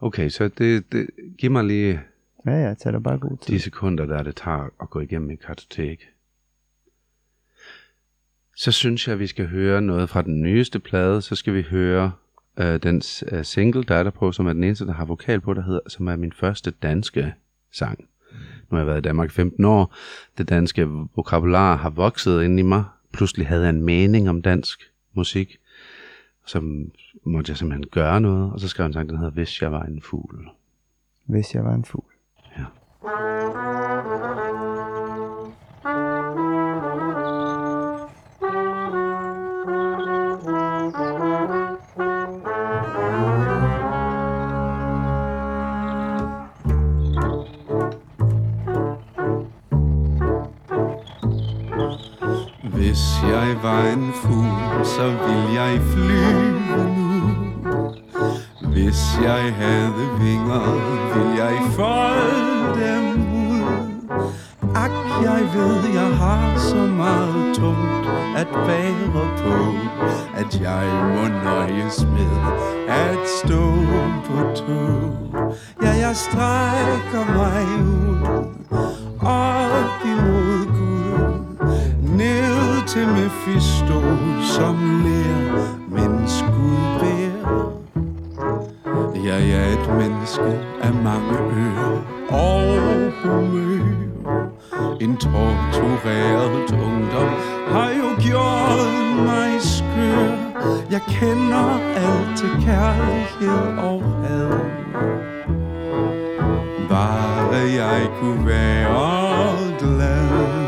Okay, 0.00 0.28
så 0.28 0.48
det, 0.48 0.92
det, 0.92 1.06
giv 1.38 1.50
mig 1.50 1.64
lige 1.64 2.00
Ja, 2.46 2.52
ja, 2.68 2.74
tag 2.74 2.92
dig 2.92 3.02
bare 3.02 3.18
god 3.18 3.36
tid. 3.38 3.54
de 3.54 3.60
sekunder, 3.60 4.06
der 4.06 4.22
det 4.22 4.36
tager 4.36 4.68
at 4.82 4.90
gå 4.90 5.00
igennem 5.00 5.30
et 5.30 5.40
kartotek. 5.46 6.08
Så 8.56 8.72
synes 8.72 9.06
jeg, 9.08 9.12
at 9.12 9.18
vi 9.18 9.26
skal 9.26 9.46
høre 9.46 9.82
noget 9.82 10.10
fra 10.10 10.22
den 10.22 10.42
nyeste 10.42 10.78
plade. 10.78 11.22
Så 11.22 11.34
skal 11.34 11.54
vi 11.54 11.62
høre 11.62 12.12
øh, 12.56 12.82
den 12.82 13.02
øh, 13.32 13.44
single, 13.44 13.84
der 13.84 13.94
er 13.94 14.02
der 14.02 14.10
på, 14.10 14.32
som 14.32 14.46
er 14.46 14.52
den 14.52 14.64
eneste, 14.64 14.86
der 14.86 14.92
har 14.92 15.04
vokal 15.04 15.40
på, 15.40 15.54
der 15.54 15.62
hedder, 15.62 15.80
som 15.88 16.08
er 16.08 16.16
min 16.16 16.32
første 16.32 16.70
danske 16.70 17.34
sang. 17.72 17.98
Nu 18.70 18.76
har 18.76 18.78
jeg 18.78 18.86
været 18.86 18.98
i 18.98 19.02
Danmark 19.02 19.28
i 19.28 19.32
15 19.32 19.64
år. 19.64 19.94
Det 20.38 20.48
danske 20.48 20.88
vokabular 21.16 21.76
har 21.76 21.90
vokset 21.90 22.42
ind 22.42 22.58
i 22.58 22.62
mig. 22.62 22.84
Pludselig 23.12 23.46
havde 23.46 23.62
jeg 23.62 23.70
en 23.70 23.82
mening 23.82 24.28
om 24.28 24.42
dansk 24.42 24.80
musik. 25.14 25.58
Så 26.46 26.86
måtte 27.24 27.50
jeg 27.50 27.56
simpelthen 27.56 27.86
gøre 27.90 28.20
noget. 28.20 28.52
Og 28.52 28.60
så 28.60 28.68
skrev 28.68 28.84
jeg 28.84 28.88
en 28.88 28.92
sang, 28.92 29.08
den 29.08 29.18
hedder 29.18 29.32
Hvis 29.32 29.62
jeg 29.62 29.72
var 29.72 29.82
en 29.82 30.02
fugl. 30.02 30.48
Hvis 31.24 31.54
jeg 31.54 31.64
var 31.64 31.74
en 31.74 31.84
fugl. 31.84 32.12
Ja. 32.58 33.71
Hvis 52.92 53.22
jeg 53.22 53.56
var 53.62 53.82
en 53.84 54.12
fugl, 54.14 54.84
så 54.84 55.04
ville 55.04 55.62
jeg 55.62 55.80
flyve 55.80 56.60
nu. 56.96 57.32
Hvis 58.72 59.18
jeg 59.22 59.54
havde 59.54 59.92
vinger, 60.20 60.64
ville 61.14 61.44
jeg 61.44 61.58
folde 61.76 62.84
dem 62.84 63.04
ud. 63.44 63.62
Ak, 64.74 64.90
jeg 65.22 65.48
ved, 65.54 65.94
jeg 65.94 66.16
har 66.16 66.58
så 66.58 66.76
meget 66.76 67.56
tungt 67.56 68.08
at 68.36 68.48
bære 68.66 69.28
på, 69.38 69.74
at 70.36 70.60
jeg 70.60 70.86
må 71.14 71.28
nøjes 71.44 72.06
med 72.06 72.36
at 72.88 73.18
stå 73.44 73.74
på 74.24 74.54
to 74.54 75.12
Ja, 75.82 75.90
jeg 75.90 76.16
strækker 76.16 77.24
mig 77.36 77.66
ud 77.84 78.46
og 79.20 79.51
til 83.44 83.52
Mephisto, 83.52 84.00
som 84.42 85.02
lærer, 85.04 85.78
men 85.88 86.10
Gud 86.20 87.00
bærer. 87.00 87.72
Jeg 89.24 89.50
er 89.50 89.72
et 89.72 89.88
menneske 89.98 90.60
af 90.82 90.94
mange 90.94 91.38
ører 91.38 91.98
og 92.30 93.12
humør. 93.22 94.46
En 95.00 95.16
tortureret 95.16 96.72
ungdom 96.72 97.28
har 97.68 97.90
jo 97.90 98.08
gjort 98.20 99.26
mig 99.26 99.60
skør. 99.60 100.36
Jeg 100.90 101.00
kender 101.08 101.78
alt 101.96 102.38
til 102.38 102.50
kærlighed 102.64 103.78
og 103.78 104.02
had. 104.02 104.50
Bare 106.88 107.54
jeg 107.54 108.08
kunne 108.20 108.46
være 108.46 109.78
glad. 109.78 110.61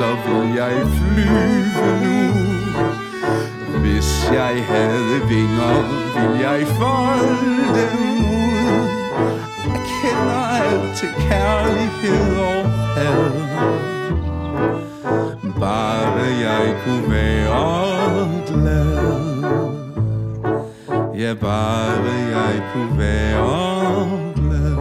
Så 0.00 0.16
vil 0.26 0.54
jeg 0.54 0.86
flyve 0.86 1.88
nu. 2.04 2.32
Hvis 3.80 4.30
jeg 4.32 4.64
havde 4.68 5.20
vinger, 5.28 5.74
ville 6.14 6.50
jeg 6.50 6.66
folde 6.66 7.64
dem 7.78 8.00
ud. 8.40 8.88
Jeg 9.66 9.80
kender 10.00 10.44
alt 10.60 10.96
til 10.96 11.08
kærlighed 11.28 12.36
og 12.38 12.70
had. 12.96 13.30
Bare 15.60 16.24
jeg 16.40 16.74
kunne 16.84 17.10
være 17.10 18.42
glad. 18.46 19.20
Ja, 21.18 21.34
bare 21.34 22.12
jeg 22.36 22.62
kunne 22.72 22.98
være 22.98 24.32
glad. 24.34 24.76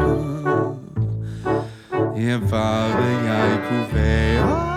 Ja, 2.17 2.39
bare 2.49 3.03
jeg 3.25 3.59
kunne 3.69 3.87
være 3.93 4.68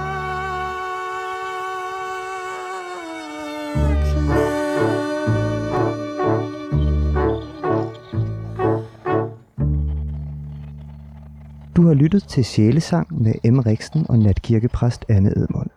Du 11.83 11.87
har 11.87 11.95
lyttet 11.95 12.25
til 12.25 12.45
Sjælesang 12.45 13.23
med 13.23 13.53
M. 13.53 13.59
Riksen 13.59 14.07
og 14.09 14.19
natkirkepræst 14.19 15.05
Anne 15.09 15.29
Edmund. 15.29 15.71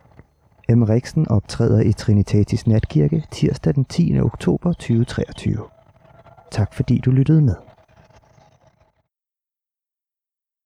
M. 0.69 0.83
Riksen 0.83 1.27
optræder 1.27 1.81
i 1.81 1.93
Trinitatis 1.93 2.67
Natkirke 2.67 3.23
tirsdag 3.31 3.75
den 3.75 3.85
10. 3.85 4.19
oktober 4.19 4.73
2023. 4.73 5.57
Tak 6.51 6.73
fordi 6.73 7.01
du 7.05 7.11
lyttede 7.11 7.41
med. 7.41 7.55